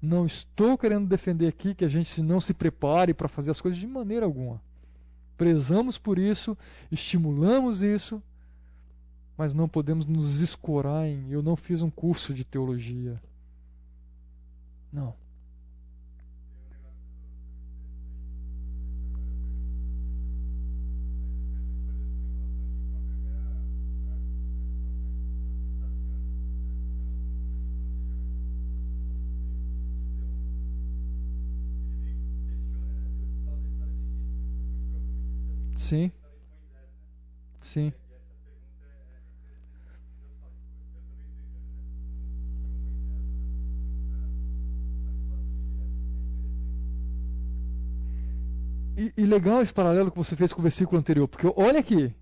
[0.00, 3.78] Não estou querendo defender aqui que a gente não se prepare para fazer as coisas
[3.78, 4.62] de maneira alguma.
[5.36, 6.56] Prezamos por isso,
[6.90, 8.22] estimulamos isso,
[9.40, 13.18] mas não podemos nos escorar em eu não fiz um curso de teologia.
[14.92, 15.14] Não.
[35.76, 36.12] Sim.
[37.62, 37.90] Sim.
[49.00, 52.14] E, e, legal esse paralelo que você fez com o versículo anterior, porque olha aqui.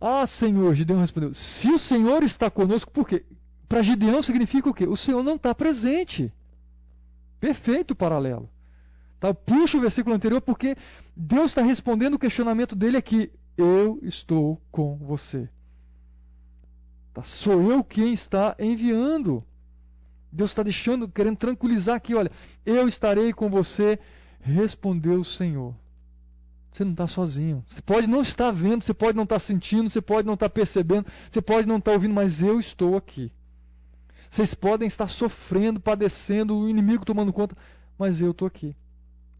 [0.00, 3.24] Ah, Senhor, Gideão respondeu: Se o Senhor está conosco, por quê?
[3.68, 4.86] Para Gideão significa o quê?
[4.86, 6.32] O Senhor não está presente.
[7.40, 8.48] Perfeito o paralelo.
[9.18, 9.34] Tá?
[9.34, 10.76] Puxa o versículo anterior porque
[11.16, 13.32] Deus está respondendo o questionamento dele aqui.
[13.56, 15.48] Eu estou com você.
[17.12, 17.24] Tá?
[17.24, 19.44] Sou eu quem está enviando.
[20.30, 22.30] Deus está deixando, querendo tranquilizar aqui, olha,
[22.64, 23.98] eu estarei com você,
[24.40, 25.74] respondeu o Senhor.
[26.72, 27.64] Você não está sozinho.
[27.68, 31.06] Você pode não estar vendo, você pode não estar sentindo, você pode não estar percebendo,
[31.30, 33.32] você pode não estar ouvindo, mas eu estou aqui.
[34.30, 37.56] Vocês podem estar sofrendo, padecendo, o inimigo tomando conta,
[37.98, 38.76] mas eu estou aqui.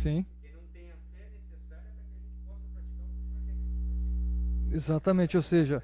[0.00, 0.22] Sim.
[0.22, 3.24] Porque não tem a fé necessária para que a gente possa praticar o que o
[3.28, 4.69] Senhor quer que a gente pratique.
[4.80, 5.82] Exatamente, ou seja,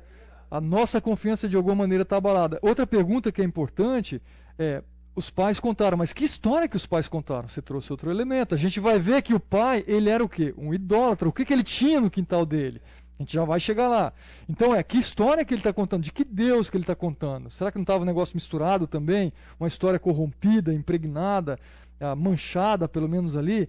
[0.50, 2.58] a nossa confiança de alguma maneira está abalada.
[2.62, 4.22] Outra pergunta que é importante
[4.58, 4.82] é:
[5.14, 7.46] os pais contaram, mas que história que os pais contaram?
[7.46, 8.54] Você trouxe outro elemento.
[8.54, 10.54] A gente vai ver que o pai, ele era o quê?
[10.56, 11.28] Um idólatra.
[11.28, 12.80] O que, que ele tinha no quintal dele?
[13.18, 14.12] A gente já vai chegar lá.
[14.48, 16.02] Então é, que história que ele está contando?
[16.02, 17.50] De que Deus que ele está contando?
[17.50, 19.32] Será que não estava um negócio misturado também?
[19.60, 21.58] Uma história corrompida, impregnada,
[22.00, 23.68] ah, manchada pelo menos ali?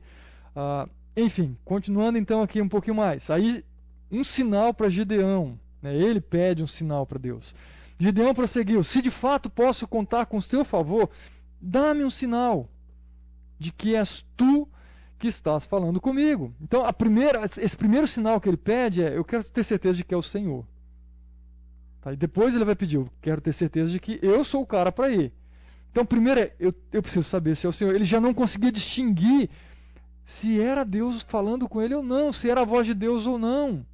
[0.56, 3.30] Ah, enfim, continuando então aqui um pouquinho mais.
[3.30, 3.64] Aí,
[4.12, 5.60] um sinal para Gideão.
[5.82, 5.96] Né?
[5.96, 7.54] Ele pede um sinal para Deus.
[8.00, 11.10] Gideão prosseguiu: Se de fato posso contar com o seu favor,
[11.62, 12.70] dá-me um sinal
[13.60, 14.68] de que és tu
[15.20, 16.54] que estás falando comigo.
[16.62, 20.04] Então, a primeira, esse primeiro sinal que ele pede é: Eu quero ter certeza de
[20.04, 20.66] que é o Senhor.
[22.02, 22.14] Tá?
[22.14, 24.92] E depois ele vai pedir: Eu quero ter certeza de que eu sou o cara
[24.92, 25.34] para ir.
[25.92, 27.96] Então, primeiro é: eu, eu preciso saber se é o Senhor.
[27.96, 29.50] Ele já não conseguia distinguir
[30.26, 33.40] se era Deus falando com ele ou não, se era a voz de Deus ou
[33.40, 33.86] não.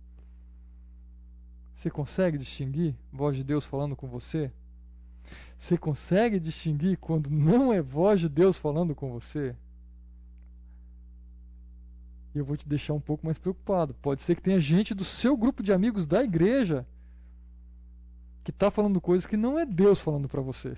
[1.84, 4.50] Você consegue distinguir voz de Deus falando com você?
[5.60, 9.54] Você consegue distinguir quando não é voz de Deus falando com você?
[12.34, 13.94] E eu vou te deixar um pouco mais preocupado.
[13.96, 16.88] Pode ser que tenha gente do seu grupo de amigos da igreja
[18.46, 20.78] que está falando coisas que não é Deus falando para você.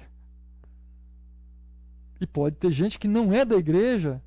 [2.20, 4.20] E pode ter gente que não é da igreja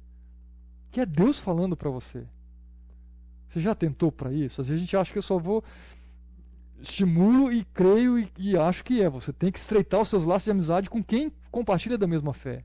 [0.93, 2.25] que é Deus falando para você.
[3.49, 4.61] Você já tentou para isso?
[4.61, 5.65] Às vezes a gente acha que eu só vou
[6.81, 9.09] estimulo e creio e, e, acho que é.
[9.09, 12.65] Você tem que estreitar os seus laços de amizade com quem compartilha da mesma fé.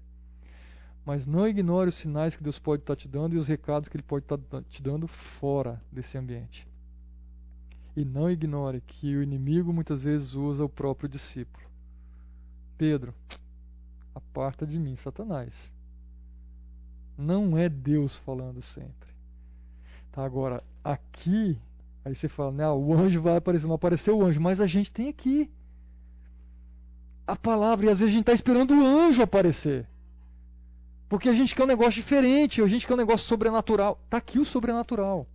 [1.05, 3.97] Mas não ignore os sinais que Deus pode estar te dando e os recados que
[3.97, 4.39] Ele pode estar
[4.69, 6.67] te dando fora desse ambiente.
[7.95, 11.63] E não ignore que o inimigo muitas vezes usa o próprio discípulo.
[12.77, 13.13] Pedro,
[14.15, 15.53] aparta de mim, Satanás.
[17.17, 19.09] Não é Deus falando sempre.
[20.11, 21.59] Tá, agora, aqui
[22.05, 24.91] Aí você fala, né, o anjo vai aparecer, não apareceu o anjo, mas a gente
[24.91, 25.49] tem aqui
[27.25, 29.87] a palavra, e às vezes a gente está esperando o anjo aparecer.
[31.07, 33.99] Porque a gente quer um negócio diferente, a gente quer um negócio sobrenatural.
[34.03, 35.27] Está aqui o sobrenatural.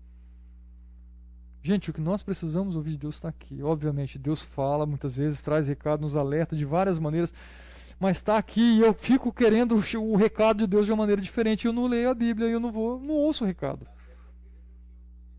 [1.63, 3.63] Gente, o que nós precisamos ouvir de Deus está aqui.
[3.63, 7.33] Obviamente, Deus fala, muitas vezes traz recado, nos alerta de várias maneiras,
[7.99, 11.67] mas está aqui e eu fico querendo o recado de Deus de uma maneira diferente.
[11.67, 13.87] Eu não leio a Bíblia, eu não vou, não ouço o recado.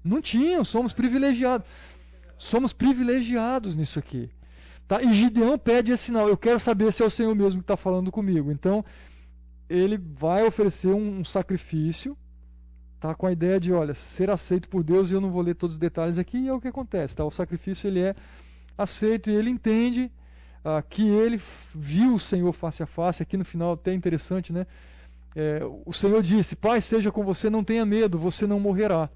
[0.03, 1.67] Não tinham, somos privilegiados.
[2.37, 4.29] Somos privilegiados nisso aqui.
[4.87, 5.03] Tá?
[5.03, 6.27] E Gideão pede esse sinal.
[6.27, 8.51] Eu quero saber se é o Senhor mesmo que está falando comigo.
[8.51, 8.83] Então,
[9.69, 12.17] ele vai oferecer um, um, sacrifício,
[12.99, 13.13] tá?
[13.13, 15.11] com a ideia de, olha, ser aceito por Deus.
[15.11, 16.37] E eu não vou ler todos os detalhes aqui.
[16.37, 17.15] E é o que acontece.
[17.15, 17.23] Tá?
[17.25, 18.15] O sacrifício ele é
[18.77, 20.09] aceito e ele entende
[20.63, 21.41] ah, que ele
[21.75, 23.21] viu o Senhor face a face.
[23.21, 24.65] Aqui no final, até interessante, né?
[25.35, 29.09] É, o Senhor disse: Pai, seja com você, não tenha medo, você não morrerá.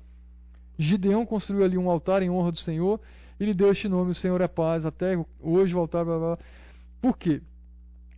[0.77, 2.99] Gideão construiu ali um altar em honra do Senhor
[3.39, 4.85] e lhe deu este nome: O Senhor é paz.
[4.85, 6.05] Até hoje o altar.
[6.05, 6.39] Blá, blá.
[7.01, 7.41] Por quê?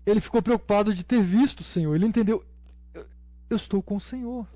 [0.05, 1.95] Ele ficou preocupado de ter visto o Senhor.
[1.95, 2.43] Ele entendeu:
[3.49, 4.47] Eu estou com o Senhor.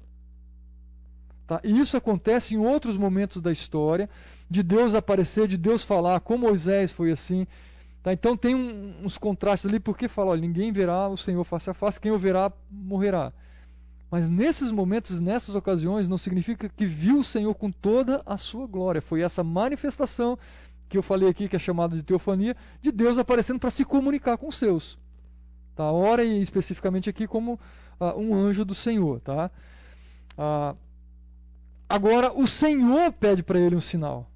[1.49, 1.59] Tá?
[1.63, 4.07] E isso acontece em outros momentos da história,
[4.47, 7.47] de Deus aparecer, de Deus falar, com Moisés foi assim.
[8.03, 8.13] Tá?
[8.13, 11.73] Então tem um, uns contrastes ali, porque fala: olha, ninguém verá o Senhor face a
[11.73, 13.33] face, quem o verá morrerá.
[14.11, 18.65] Mas nesses momentos, nessas ocasiões, não significa que viu o Senhor com toda a sua
[18.65, 19.01] glória.
[19.01, 20.37] Foi essa manifestação
[20.87, 24.37] que eu falei aqui, que é chamada de teofania, de Deus aparecendo para se comunicar
[24.37, 24.97] com os seus.
[25.75, 25.91] Tá?
[25.91, 27.53] Ora e especificamente aqui como
[27.99, 29.19] uh, um anjo do Senhor.
[29.19, 29.51] Tá?
[30.35, 30.75] Uh,
[31.87, 34.27] agora, o Senhor pede para ele um sinal.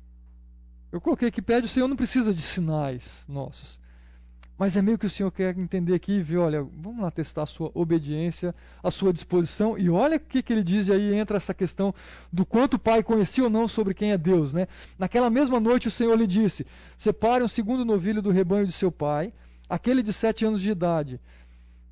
[0.92, 3.80] Eu coloquei que pede, o Senhor não precisa de sinais nossos.
[4.58, 7.48] Mas é meio que o Senhor quer entender aqui ver, olha, vamos lá testar a
[7.48, 8.54] sua obediência,
[8.84, 9.78] a sua disposição.
[9.78, 11.94] E olha o que, que ele diz e aí entra essa questão
[12.32, 14.54] do quanto o pai conhecia ou não sobre quem é Deus.
[14.54, 14.68] Né?
[14.98, 18.92] Naquela mesma noite o Senhor lhe disse, separe um segundo novilho do rebanho de seu
[18.92, 19.34] pai,
[19.68, 21.20] aquele de sete anos de idade.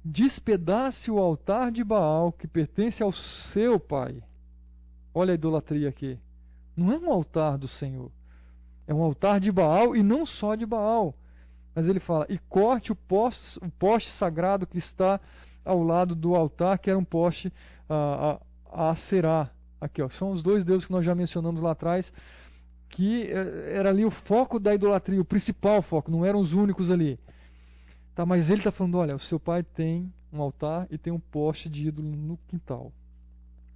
[0.06, 4.24] Despedace o altar de Baal que pertence ao seu pai.
[5.14, 6.18] Olha a idolatria aqui.
[6.76, 8.12] Não é um altar do Senhor.
[8.86, 11.16] É um altar de Baal e não só de Baal.
[11.73, 15.19] Mas ele fala: e corte o poste, o poste sagrado que está
[15.64, 17.52] ao lado do altar, que era um poste
[17.88, 18.39] a,
[18.72, 22.14] a, a Será, Aqui, ó, são os dois deuses que nós já mencionamos lá atrás,
[22.88, 26.91] que eh, era ali o foco da idolatria, o principal foco, não eram os únicos
[26.91, 27.19] ali.
[28.14, 31.19] Tá, mas ele está falando, olha, o seu pai tem um altar e tem um
[31.19, 32.93] poste de ídolo no quintal.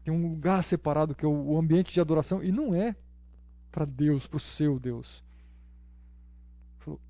[0.04, 2.96] Tem um lugar separado que é o ambiente de adoração e não é
[3.72, 5.24] para Deus, para o seu Deus.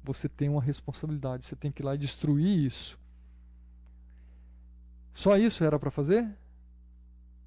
[0.03, 2.97] Você tem uma responsabilidade, você tem que ir lá e destruir isso.
[5.14, 6.27] Só isso era para fazer?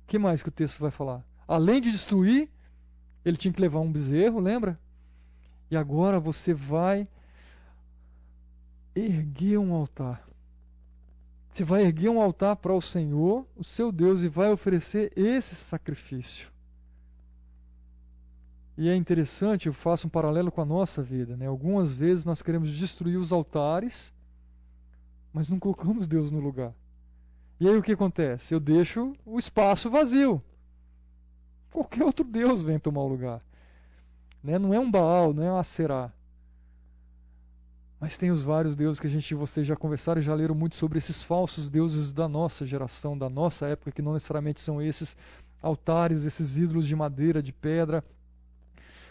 [0.07, 1.23] Que mais que o texto vai falar?
[1.47, 2.49] Além de destruir,
[3.25, 4.79] ele tinha que levar um bezerro, lembra?
[5.71, 7.07] E agora você vai
[8.95, 10.27] erguer um altar.
[11.53, 15.55] Você vai erguer um altar para o Senhor, o seu Deus, e vai oferecer esse
[15.57, 16.49] sacrifício.
[18.79, 21.37] E é interessante, eu faço um paralelo com a nossa vida.
[21.37, 21.49] Né?
[21.49, 24.13] Algumas vezes nós queremos destruir os altares,
[25.33, 26.73] mas não colocamos Deus no lugar.
[27.59, 28.55] E aí o que acontece?
[28.55, 30.41] Eu deixo o espaço vazio.
[31.73, 33.43] Qualquer outro Deus vem tomar o lugar.
[34.45, 34.61] Né?
[34.61, 36.13] Não é um Baal, não é um Aserá.
[37.99, 40.77] Mas tem os vários deuses que a gente vocês já conversaram e já leram muito
[40.77, 45.17] sobre esses falsos deuses da nossa geração, da nossa época, que não necessariamente são esses
[45.61, 48.05] altares, esses ídolos de madeira, de pedra.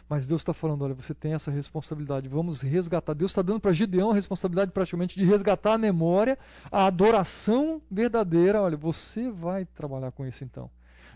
[0.09, 3.13] Mas Deus está falando: olha, você tem essa responsabilidade, vamos resgatar.
[3.13, 6.37] Deus está dando para Gideão a responsabilidade praticamente de resgatar a memória,
[6.71, 8.61] a adoração verdadeira.
[8.61, 10.69] Olha, você vai trabalhar com isso então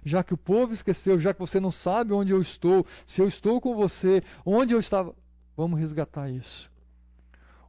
[0.03, 3.27] já que o povo esqueceu, já que você não sabe onde eu estou, se eu
[3.27, 5.13] estou com você, onde eu estava,
[5.55, 6.71] vamos resgatar isso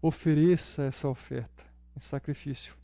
[0.02, 1.62] ofereça essa oferta
[1.96, 2.74] em sacrifício.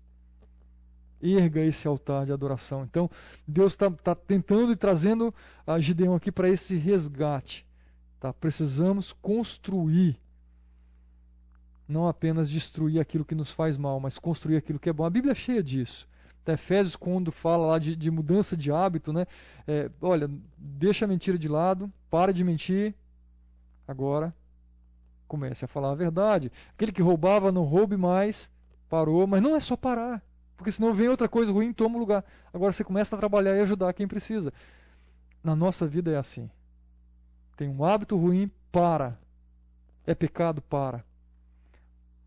[1.20, 2.84] Erga esse altar de adoração.
[2.84, 3.10] Então,
[3.46, 5.34] Deus está tá tentando e trazendo
[5.66, 7.66] a Gideão aqui para esse resgate.
[8.20, 8.32] Tá?
[8.32, 10.18] Precisamos construir.
[11.88, 15.04] Não apenas destruir aquilo que nos faz mal, mas construir aquilo que é bom.
[15.04, 16.06] A Bíblia é cheia disso.
[16.42, 19.26] Até Efésios, quando fala lá de, de mudança de hábito, né?
[19.66, 22.94] É, olha, deixa a mentira de lado, para de mentir,
[23.86, 24.34] agora
[25.28, 26.50] comece a falar a verdade.
[26.74, 28.50] Aquele que roubava, não roube mais,
[28.88, 30.22] parou, mas não é só parar,
[30.56, 32.24] porque senão vem outra coisa ruim e toma o lugar.
[32.52, 34.52] Agora você começa a trabalhar e ajudar quem precisa.
[35.44, 36.50] Na nossa vida é assim.
[37.58, 39.18] Tem um hábito ruim, para.
[40.06, 41.04] É pecado, para.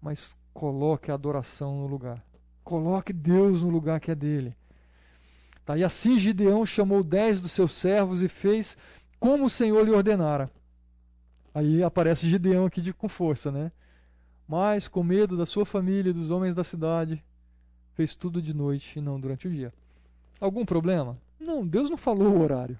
[0.01, 2.21] Mas coloque a adoração no lugar.
[2.65, 4.53] Coloque Deus no lugar que é dele.
[5.65, 8.77] Tá, e assim Gideão chamou dez dos seus servos e fez
[9.21, 10.51] como o Senhor lhe ordenara.
[11.53, 13.71] Aí aparece Gideão aqui de, com força, né?
[14.45, 17.23] Mas, com medo da sua família e dos homens da cidade,
[17.93, 19.73] fez tudo de noite e não durante o dia.
[20.41, 21.17] Algum problema?
[21.39, 22.77] Não, Deus não falou o horário.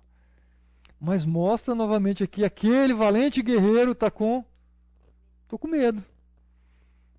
[1.01, 4.45] Mas mostra novamente aqui, aquele valente guerreiro está com.
[5.41, 6.03] Estou com medo.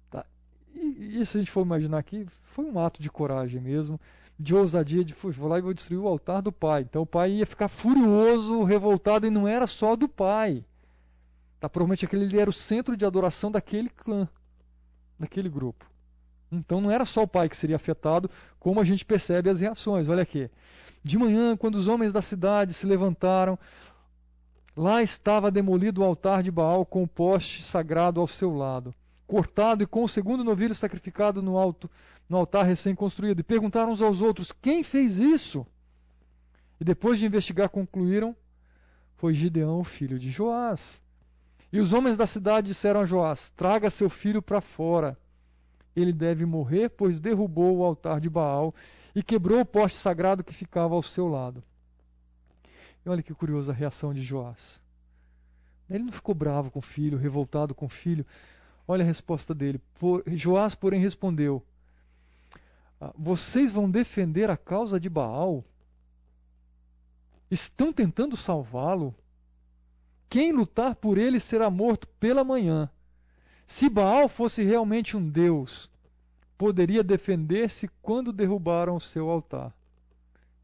[0.08, 0.24] Tá.
[0.72, 4.00] E, e se a gente for imaginar aqui, foi um ato de coragem mesmo,
[4.38, 6.82] de ousadia, de vou lá e vou destruir o altar do pai.
[6.82, 10.64] Então o pai ia ficar furioso, revoltado, e não era só do pai.
[11.58, 14.28] Tá, provavelmente aquele ele era o centro de adoração daquele clã,
[15.18, 15.84] daquele grupo.
[16.52, 18.30] Então não era só o pai que seria afetado,
[18.60, 20.08] como a gente percebe as reações.
[20.08, 20.48] Olha aqui.
[21.04, 23.58] De manhã, quando os homens da cidade se levantaram,
[24.76, 28.94] lá estava demolido o altar de Baal com o poste sagrado ao seu lado,
[29.26, 31.90] cortado e com o segundo novilho sacrificado no alto,
[32.28, 33.40] no altar recém-construído.
[33.40, 35.66] E perguntaram uns aos outros: quem fez isso?
[36.80, 38.36] E depois de investigar, concluíram:
[39.16, 41.00] foi Gideão, filho de Joás.
[41.72, 45.16] E os homens da cidade disseram a Joás: Traga seu filho para fora.
[45.94, 48.74] Ele deve morrer, pois derrubou o altar de Baal
[49.14, 51.62] e quebrou o poste sagrado que ficava ao seu lado.
[53.04, 54.80] E olha que curiosa a reação de Joás.
[55.90, 58.24] Ele não ficou bravo com o filho, revoltado com o filho.
[58.86, 59.80] Olha a resposta dele.
[59.98, 61.62] Por, Joás, porém, respondeu:
[63.00, 65.64] ah, Vocês vão defender a causa de Baal?
[67.50, 69.14] Estão tentando salvá-lo?
[70.30, 72.88] Quem lutar por ele será morto pela manhã.
[73.66, 75.90] Se Baal fosse realmente um deus,
[76.62, 79.74] poderia defender-se quando derrubaram o seu altar.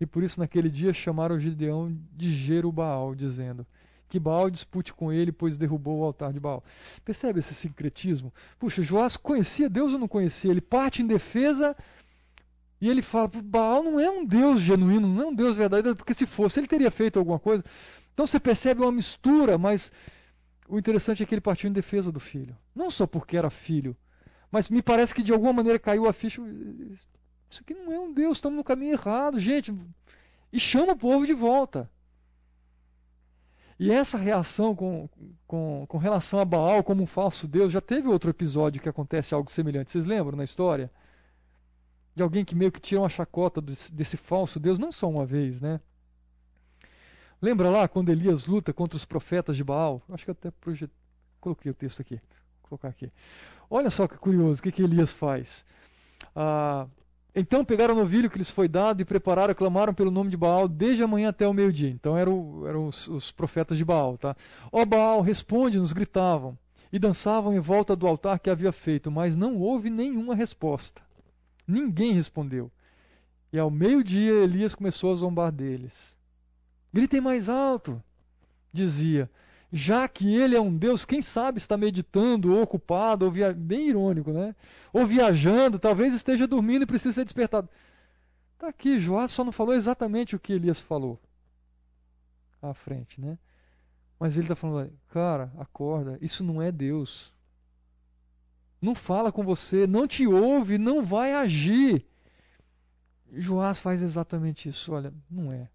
[0.00, 3.66] E por isso naquele dia chamaram Gideão de Jerubaal, dizendo
[4.08, 6.62] que Baal dispute com ele, pois derrubou o altar de Baal.
[7.04, 8.32] Percebe esse sincretismo?
[8.60, 10.52] Puxa, Joás conhecia Deus ou não conhecia?
[10.52, 11.76] Ele parte em defesa
[12.80, 16.14] e ele fala: Baal não é um Deus genuíno, não é um Deus verdadeiro, porque
[16.14, 17.64] se fosse, ele teria feito alguma coisa.
[18.14, 19.90] Então você percebe uma mistura, mas
[20.68, 22.56] o interessante é que ele partiu em defesa do filho.
[22.72, 23.96] Não só porque era filho,
[24.50, 26.40] mas me parece que de alguma maneira caiu a ficha.
[27.50, 29.74] Isso aqui não é um Deus, estamos no caminho errado, gente.
[30.52, 31.90] E chama o povo de volta.
[33.78, 35.08] E essa reação com,
[35.46, 39.34] com, com relação a Baal como um falso Deus, já teve outro episódio que acontece
[39.34, 39.92] algo semelhante.
[39.92, 40.90] Vocês lembram na história?
[42.14, 45.24] De alguém que meio que tira uma chacota desse, desse falso Deus, não só uma
[45.24, 45.80] vez, né?
[47.40, 50.02] Lembra lá quando Elias luta contra os profetas de Baal?
[50.08, 50.90] Acho que até projet...
[51.40, 52.20] coloquei o texto aqui.
[52.68, 53.10] Colocar aqui.
[53.70, 55.64] Olha só que curioso, o que, que Elias faz?
[56.34, 56.86] Ah,
[57.34, 60.66] então pegaram o novilho que lhes foi dado e prepararam, clamaram pelo nome de Baal
[60.66, 61.90] desde a manhã até o meio-dia.
[61.90, 64.18] Então eram, eram os, os, profetas de Baal.
[64.18, 64.36] Tá?
[64.72, 66.56] Ó Baal, responde-nos, gritavam.
[66.90, 71.02] E dançavam em volta do altar que havia feito, mas não houve nenhuma resposta.
[71.66, 72.72] Ninguém respondeu.
[73.52, 75.92] E ao meio-dia Elias começou a zombar deles.
[76.92, 78.02] Gritem mais alto,
[78.72, 79.30] dizia.
[79.72, 83.52] Já que ele é um Deus, quem sabe está meditando, ou ocupado, ou via...
[83.52, 84.54] bem irônico, né?
[84.92, 87.68] Ou viajando, talvez esteja dormindo e precisa ser despertado.
[88.54, 91.20] Está aqui, Joás só não falou exatamente o que Elias falou
[92.60, 93.38] à frente, né?
[94.18, 97.32] Mas ele está falando, cara, acorda, isso não é Deus.
[98.80, 102.04] Não fala com você, não te ouve, não vai agir.
[103.32, 104.92] Joás faz exatamente isso.
[104.92, 105.68] Olha, não é.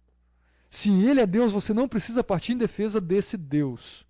[0.74, 4.04] Se ele é Deus, você não precisa partir em defesa desse Deus.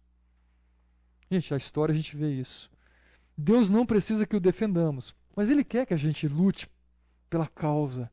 [1.31, 2.71] Gente, a história a gente vê isso.
[3.37, 6.67] Deus não precisa que o defendamos, mas ele quer que a gente lute
[7.29, 8.11] pela causa,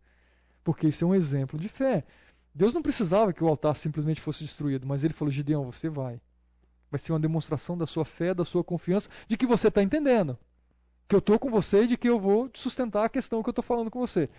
[0.65, 2.03] porque isso é um exemplo de fé.
[2.53, 6.19] Deus não precisava que o altar simplesmente fosse destruído, mas ele falou: Gideão, você vai.
[6.89, 10.37] Vai ser uma demonstração da sua fé, da sua confiança, de que você está entendendo.
[11.07, 13.53] Que eu estou com você e de que eu vou sustentar a questão que eu
[13.53, 14.29] estou falando com você.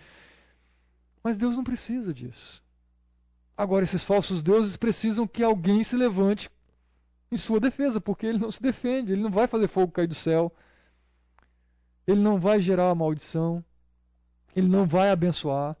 [1.23, 2.62] Mas Deus não precisa disso.
[3.55, 6.49] Agora, esses falsos deuses precisam que alguém se levante
[7.31, 10.15] em sua defesa, porque ele não se defende, ele não vai fazer fogo cair do
[10.15, 10.51] céu,
[12.05, 13.63] ele não vai gerar a maldição,
[14.55, 15.75] ele não vai abençoar.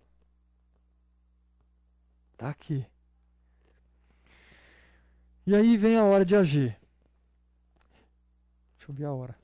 [2.33, 2.85] Está aqui.
[5.45, 6.77] E aí vem a hora de agir.
[8.77, 9.42] Deixa eu ver a hora.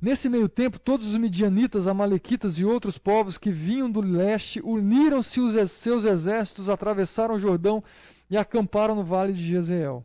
[0.00, 5.40] Nesse meio tempo, todos os midianitas, amalequitas e outros povos que vinham do leste uniram-se
[5.40, 7.82] os seus exércitos, atravessaram o Jordão
[8.28, 10.04] e acamparam no vale de Jezreel.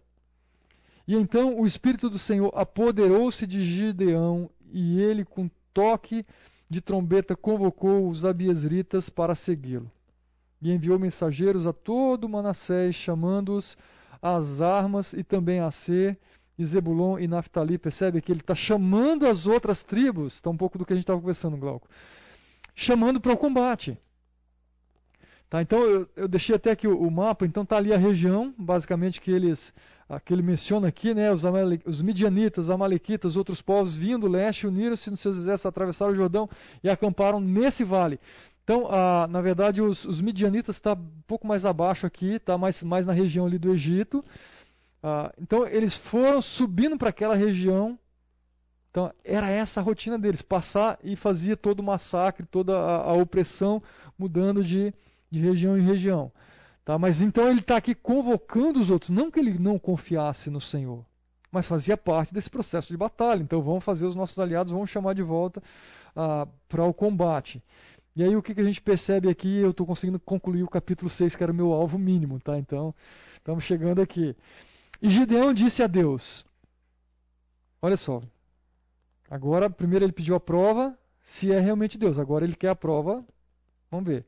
[1.07, 6.25] E então o Espírito do Senhor apoderou-se de Gideão e ele, com toque
[6.69, 9.91] de trombeta, convocou os abiesritas para segui-lo.
[10.61, 13.77] E enviou mensageiros a todo Manassés, chamando-os
[14.21, 16.17] às armas e também a ser
[16.61, 17.77] e Zebulon e Naftali.
[17.77, 21.03] Percebe que ele está chamando as outras tribos, está um pouco do que a gente
[21.03, 21.87] estava conversando, Glauco,
[22.75, 23.97] chamando para o combate.
[25.49, 28.55] Tá, então eu, eu, deixei até aqui o, o, mapa, então está ali a região,
[28.57, 29.73] basicamente que eles,
[30.23, 34.65] que ele menciona aqui, né, os, Amale, os midianitas, amalequitas, outros povos vinham do leste,
[34.65, 36.49] uniram-se nos seus exércitos, atravessaram o Jordão
[36.81, 38.17] e acamparam nesse vale.
[38.63, 42.81] Então, ah, na verdade, os, os midianitas está um pouco mais abaixo aqui, está mais,
[42.81, 44.23] mais na região ali do Egito.
[45.03, 47.97] Ah, então eles foram subindo para aquela região.
[48.89, 53.13] Então era essa a rotina deles, passar e fazia todo o massacre, toda a, a
[53.13, 53.81] opressão,
[54.17, 54.93] mudando de,
[55.29, 56.31] de região em região.
[56.83, 56.97] Tá?
[56.97, 61.05] Mas então ele está aqui convocando os outros, não que ele não confiasse no Senhor,
[61.51, 63.41] mas fazia parte desse processo de batalha.
[63.41, 65.63] Então vamos fazer os nossos aliados, vamos chamar de volta
[66.15, 67.63] ah, para o combate.
[68.13, 71.09] E aí o que, que a gente percebe aqui, eu estou conseguindo concluir o capítulo
[71.09, 72.57] 6, que era o meu alvo mínimo, tá?
[72.57, 72.93] Então,
[73.37, 74.35] estamos chegando aqui.
[75.01, 76.45] E Gideão disse a Deus:
[77.81, 78.21] Olha só,
[79.29, 83.23] agora primeiro ele pediu a prova se é realmente Deus, agora ele quer a prova,
[83.89, 84.25] vamos ver.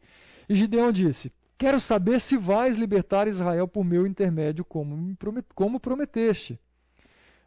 [0.47, 5.15] E Gideão disse: Quero saber se vais libertar Israel por meu intermédio, como,
[5.53, 6.59] como prometeste.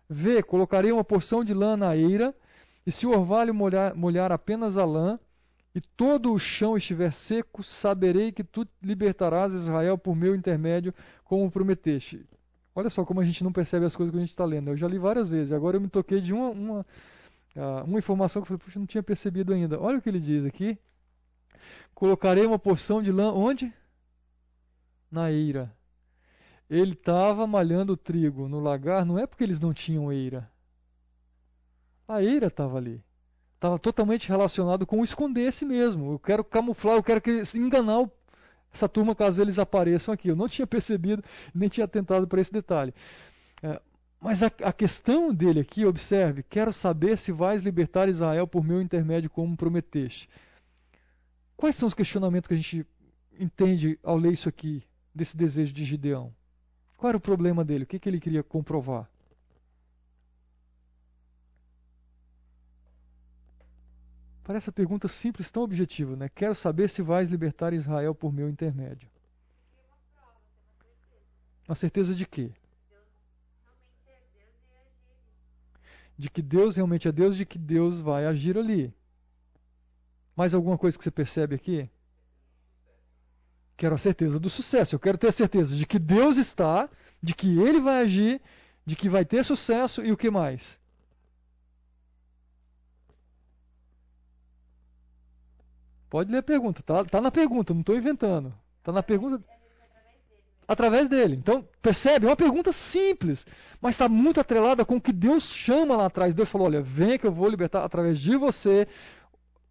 [0.09, 2.35] Vê, colocarei uma porção de lã na eira,
[2.87, 5.19] e se o orvalho molhar, molhar apenas a lã,
[5.75, 10.95] e todo o chão estiver seco, saberei que tu libertarás Israel por meu intermédio,
[11.25, 12.25] como prometeste.
[12.77, 14.69] Olha só como a gente não percebe as coisas que a gente está lendo.
[14.69, 16.81] Eu já li várias vezes, agora eu me toquei de uma, uma,
[17.57, 19.81] uh, uma informação que eu falei, puxa, não tinha percebido ainda.
[19.81, 20.79] Olha o que ele diz aqui.
[21.95, 23.73] Colocarei uma porção de lã onde?
[25.11, 25.75] Na eira.
[26.69, 30.51] Ele estava malhando trigo no lagar, não é porque eles não tinham eira.
[32.07, 33.03] A eira estava ali.
[33.55, 36.13] Estava totalmente relacionado com esconder-se mesmo.
[36.13, 37.23] Eu quero camuflar, eu quero
[37.55, 38.13] enganar o
[38.73, 40.29] essa turma caso eles apareçam aqui.
[40.29, 41.25] Eu não tinha percebido,
[41.55, 42.95] nem tinha atentado para esse detalhe.
[43.63, 43.81] É,
[44.21, 48.81] mas a, a, questão dele aqui, observe: quero saber se vais libertar Israel por meu
[48.81, 50.29] intermédio, como prometeste.
[51.57, 52.87] Quais são os questionamentos que a gente
[53.39, 54.83] entende ao ler isso aqui,
[55.15, 56.33] desse desejo de Gideão?
[56.97, 57.85] Qual era o problema dele?
[57.85, 59.09] O que, que ele queria comprovar?
[64.47, 66.29] Parece a pergunta simples, tão objetiva, né?
[66.29, 69.11] Quero saber se vais libertar Israel por meu intermédio.
[71.67, 72.53] Uma certeza de quê?
[76.17, 78.95] De que Deus realmente é Deus, de que Deus vai agir ali.
[80.37, 81.91] Mais alguma coisa que você percebe aqui?
[83.77, 84.95] Quero a certeza do sucesso.
[84.95, 86.89] Eu quero ter a certeza de que Deus está,
[87.21, 88.41] de que Ele vai agir,
[88.87, 90.79] de que vai ter sucesso e o que mais?
[96.17, 98.51] Pode ler a pergunta, tá, tá na pergunta, não estou inventando.
[98.83, 99.45] Tá na pergunta.
[100.67, 101.37] Através dele.
[101.37, 102.25] Então, percebe?
[102.25, 103.45] É uma pergunta simples,
[103.83, 106.33] mas está muito atrelada com o que Deus chama lá atrás.
[106.33, 108.89] Deus falou: olha, vem que eu vou libertar através de você.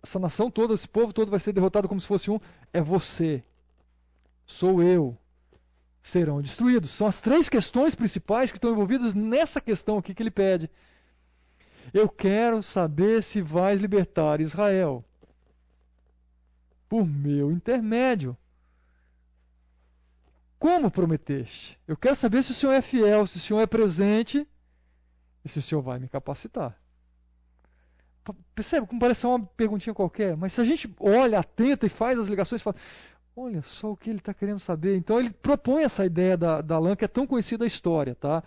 [0.03, 2.39] Essa nação toda, esse povo todo vai ser derrotado como se fosse um.
[2.71, 3.43] É você.
[4.45, 5.17] Sou eu.
[6.03, 6.91] Serão destruídos.
[6.91, 10.69] São as três questões principais que estão envolvidas nessa questão aqui que ele pede.
[11.91, 15.03] Eu quero saber se vais libertar Israel
[16.87, 18.37] por meu intermédio.
[20.57, 21.77] Como prometeste?
[21.87, 24.47] Eu quero saber se o Senhor é fiel, se o Senhor é presente
[25.43, 26.77] e se o Senhor vai me capacitar.
[28.55, 32.27] Percebe como parece uma perguntinha qualquer, mas se a gente olha, atenta e faz as
[32.27, 32.75] ligações, fala,
[33.35, 34.97] olha só o que ele está querendo saber.
[34.97, 38.15] Então ele propõe essa ideia da, da lã que é tão conhecida a história.
[38.15, 38.43] Tá?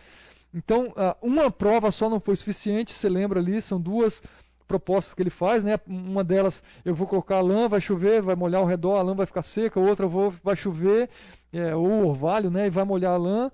[0.52, 0.92] Então,
[1.22, 4.22] uma prova só não foi suficiente, você lembra ali, são duas
[4.68, 5.80] propostas que ele faz, né?
[5.86, 9.14] Uma delas, eu vou colocar a lã, vai chover, vai molhar ao redor, a lã
[9.14, 11.08] vai ficar seca, outra vou, vai chover,
[11.52, 12.66] é, ou orvalho, né?
[12.66, 13.50] E vai molhar a lã,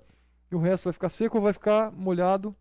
[0.51, 2.53] e o resto vai ficar seco ou vai ficar molhado,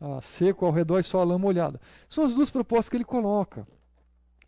[0.00, 1.80] ah, seco ao redor e só a lã molhada.
[2.08, 3.66] São as duas propostas que ele coloca.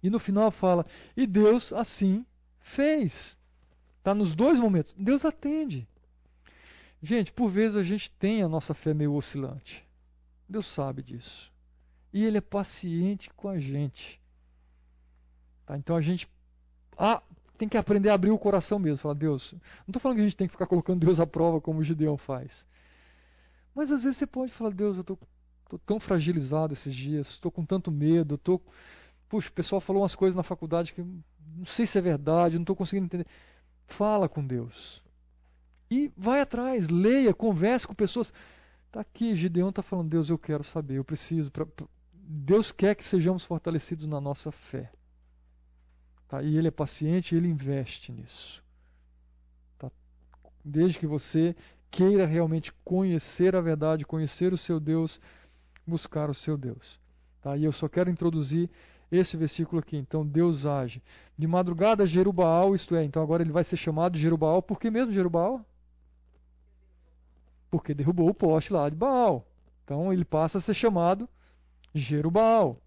[0.02, 0.86] E no final fala,
[1.16, 2.24] e Deus assim
[2.58, 3.36] fez.
[3.98, 4.94] Está nos dois momentos.
[4.98, 5.86] Deus atende.
[7.02, 9.84] Gente, por vezes a gente tem a nossa fé meio oscilante.
[10.48, 11.49] Deus sabe disso.
[12.12, 14.20] E Ele é paciente com a gente.
[15.66, 15.76] Tá?
[15.76, 16.28] Então a gente
[16.98, 17.22] ah,
[17.56, 18.98] tem que aprender a abrir o coração mesmo.
[18.98, 21.60] Falar, Deus, não estou falando que a gente tem que ficar colocando Deus à prova
[21.60, 22.66] como o Gideão faz.
[23.74, 25.18] Mas às vezes você pode falar, Deus, eu estou
[25.86, 28.60] tão fragilizado esses dias, estou com tanto medo, estou.
[29.28, 32.62] Puxa, o pessoal falou umas coisas na faculdade que não sei se é verdade, não
[32.62, 33.26] estou conseguindo entender.
[33.86, 35.02] Fala com Deus.
[35.90, 38.32] E vai atrás, leia, converse com pessoas.
[38.86, 41.50] Está aqui, Gideão está falando, Deus, eu quero saber, eu preciso.
[42.32, 44.92] Deus quer que sejamos fortalecidos na nossa fé.
[46.28, 46.40] Tá?
[46.40, 48.62] E Ele é paciente e Ele investe nisso.
[49.76, 49.90] Tá?
[50.64, 51.56] Desde que você
[51.90, 55.20] queira realmente conhecer a verdade, conhecer o seu Deus,
[55.84, 57.00] buscar o seu Deus.
[57.42, 57.56] Tá?
[57.56, 58.70] E eu só quero introduzir
[59.10, 59.96] esse versículo aqui.
[59.96, 61.02] Então Deus age.
[61.36, 64.62] De madrugada, Jerubaal, isto é, então agora ele vai ser chamado Jerubaal.
[64.62, 65.66] Por que mesmo Jerubaal?
[67.72, 69.44] Porque derrubou o poste lá de Baal.
[69.84, 71.28] Então ele passa a ser chamado
[71.94, 72.80] Jerubal.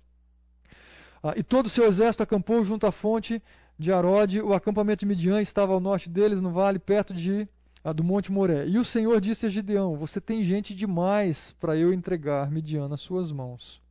[1.22, 3.42] Ah, e todo o seu exército acampou junto à fonte
[3.78, 4.42] de Arode.
[4.42, 7.48] O acampamento de Midian estava ao norte deles, no vale, perto de,
[7.84, 8.68] ah, do Monte Moré.
[8.68, 13.02] E o Senhor disse a Gideão: Você tem gente demais para eu entregar Midian nas
[13.02, 13.82] suas mãos.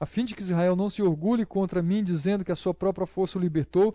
[0.00, 3.06] A fim de que Israel não se orgulhe contra mim, dizendo que a sua própria
[3.06, 3.94] força o libertou,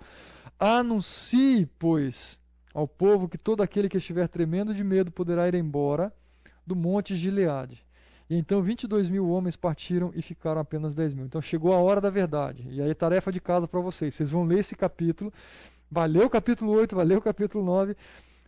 [0.60, 2.38] anuncie, pois,
[2.74, 6.12] ao povo que todo aquele que estiver tremendo de medo poderá ir embora
[6.68, 7.82] do monte Gileade.
[8.30, 11.26] E então 22 mil homens partiram e ficaram apenas 10 mil.
[11.26, 12.66] Então chegou a hora da verdade.
[12.70, 14.16] E aí tarefa de casa para vocês.
[14.16, 15.32] Vocês vão ler esse capítulo.
[15.92, 17.96] Vai ler o capítulo 8, vai ler o capítulo 9.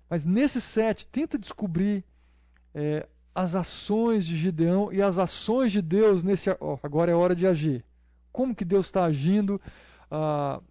[0.09, 2.03] Mas nesse 7, tenta descobrir
[2.73, 6.49] é, as ações de Gideão e as ações de Deus nesse.
[6.81, 7.83] Agora é hora de agir.
[8.31, 9.61] Como que Deus está agindo?
[10.09, 10.61] Ah,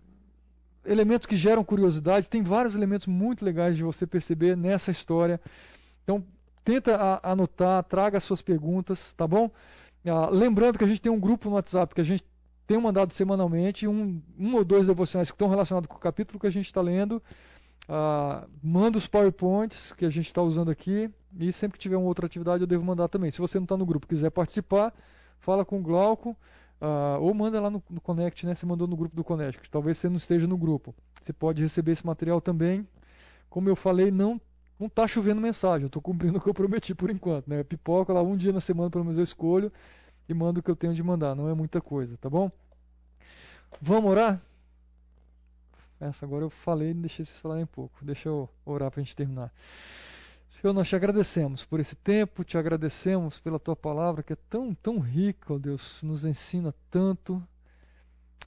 [0.85, 2.28] elementos que geram curiosidade.
[2.28, 5.40] Tem vários elementos muito legais de você perceber nessa história.
[6.02, 6.24] Então,
[6.64, 9.50] Tenta anotar, traga as suas perguntas, tá bom?
[10.06, 12.24] Ah, lembrando que a gente tem um grupo no WhatsApp que a gente
[12.66, 16.46] tem mandado semanalmente, um, um ou dois devocionais que estão relacionados com o capítulo que
[16.46, 17.22] a gente está lendo.
[17.86, 22.06] Ah, manda os PowerPoints que a gente está usando aqui e sempre que tiver uma
[22.06, 23.30] outra atividade eu devo mandar também.
[23.30, 24.94] Se você não está no grupo quiser participar,
[25.40, 26.34] fala com o Glauco
[26.80, 28.54] ah, ou manda lá no, no, Connect, né?
[28.54, 30.94] Você mandou no grupo do Connect, talvez você não esteja no grupo.
[31.22, 32.86] Você pode receber esse material também.
[33.50, 34.40] Como eu falei, não
[34.85, 37.48] não está chovendo mensagem, eu estou cumprindo o que eu prometi por enquanto.
[37.48, 37.65] Né?
[37.65, 39.73] Pipoca lá um dia na semana, pelo menos eu escolho
[40.28, 42.51] e mando o que eu tenho de mandar, não é muita coisa, tá bom?
[43.81, 44.40] Vamos orar?
[45.98, 48.05] Essa agora eu falei e deixei vocês falarem um pouco.
[48.05, 49.51] Deixa eu orar para a gente terminar.
[50.51, 54.74] Senhor, nós te agradecemos por esse tempo, te agradecemos pela tua palavra que é tão,
[54.74, 57.43] tão rica, ó Deus, nos ensina tanto.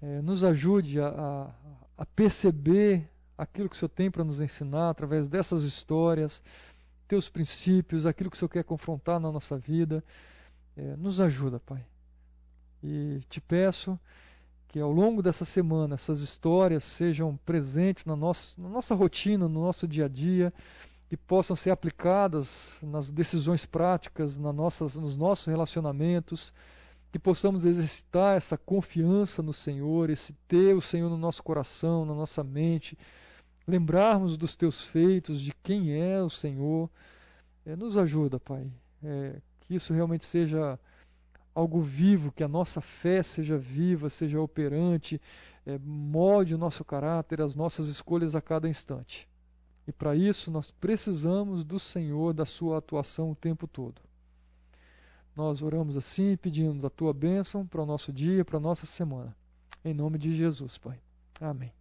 [0.02, 1.50] É, nos ajude a, a,
[1.98, 6.42] a perceber aquilo que o Senhor tem para nos ensinar através dessas histórias,
[7.08, 10.04] teus princípios, aquilo que o Senhor quer confrontar na nossa vida.
[10.76, 11.86] É, nos ajuda, Pai.
[12.84, 14.00] E te peço
[14.68, 19.62] que ao longo dessa semana essas histórias sejam presentes na nossa, na nossa rotina, no
[19.62, 20.54] nosso dia a dia,
[21.10, 22.50] e possam ser aplicadas
[22.82, 26.54] nas decisões práticas, na nossas, nos nossos relacionamentos,
[27.12, 32.14] que possamos exercitar essa confiança no Senhor, esse ter o Senhor no nosso coração, na
[32.14, 32.98] nossa mente,
[33.68, 36.90] lembrarmos dos teus feitos, de quem é o Senhor.
[37.66, 38.72] É, nos ajuda, Pai.
[39.04, 40.80] É, que isso realmente seja
[41.54, 45.20] algo vivo, que a nossa fé seja viva, seja operante,
[45.66, 49.28] é, molde o nosso caráter, as nossas escolhas a cada instante.
[49.88, 54.02] E para isso nós precisamos do Senhor, da Sua atuação o tempo todo.
[55.36, 58.86] Nós oramos assim e pedimos a Tua bênção para o nosso dia, para a nossa
[58.86, 59.36] semana.
[59.84, 61.00] Em nome de Jesus, Pai.
[61.40, 61.72] Amém.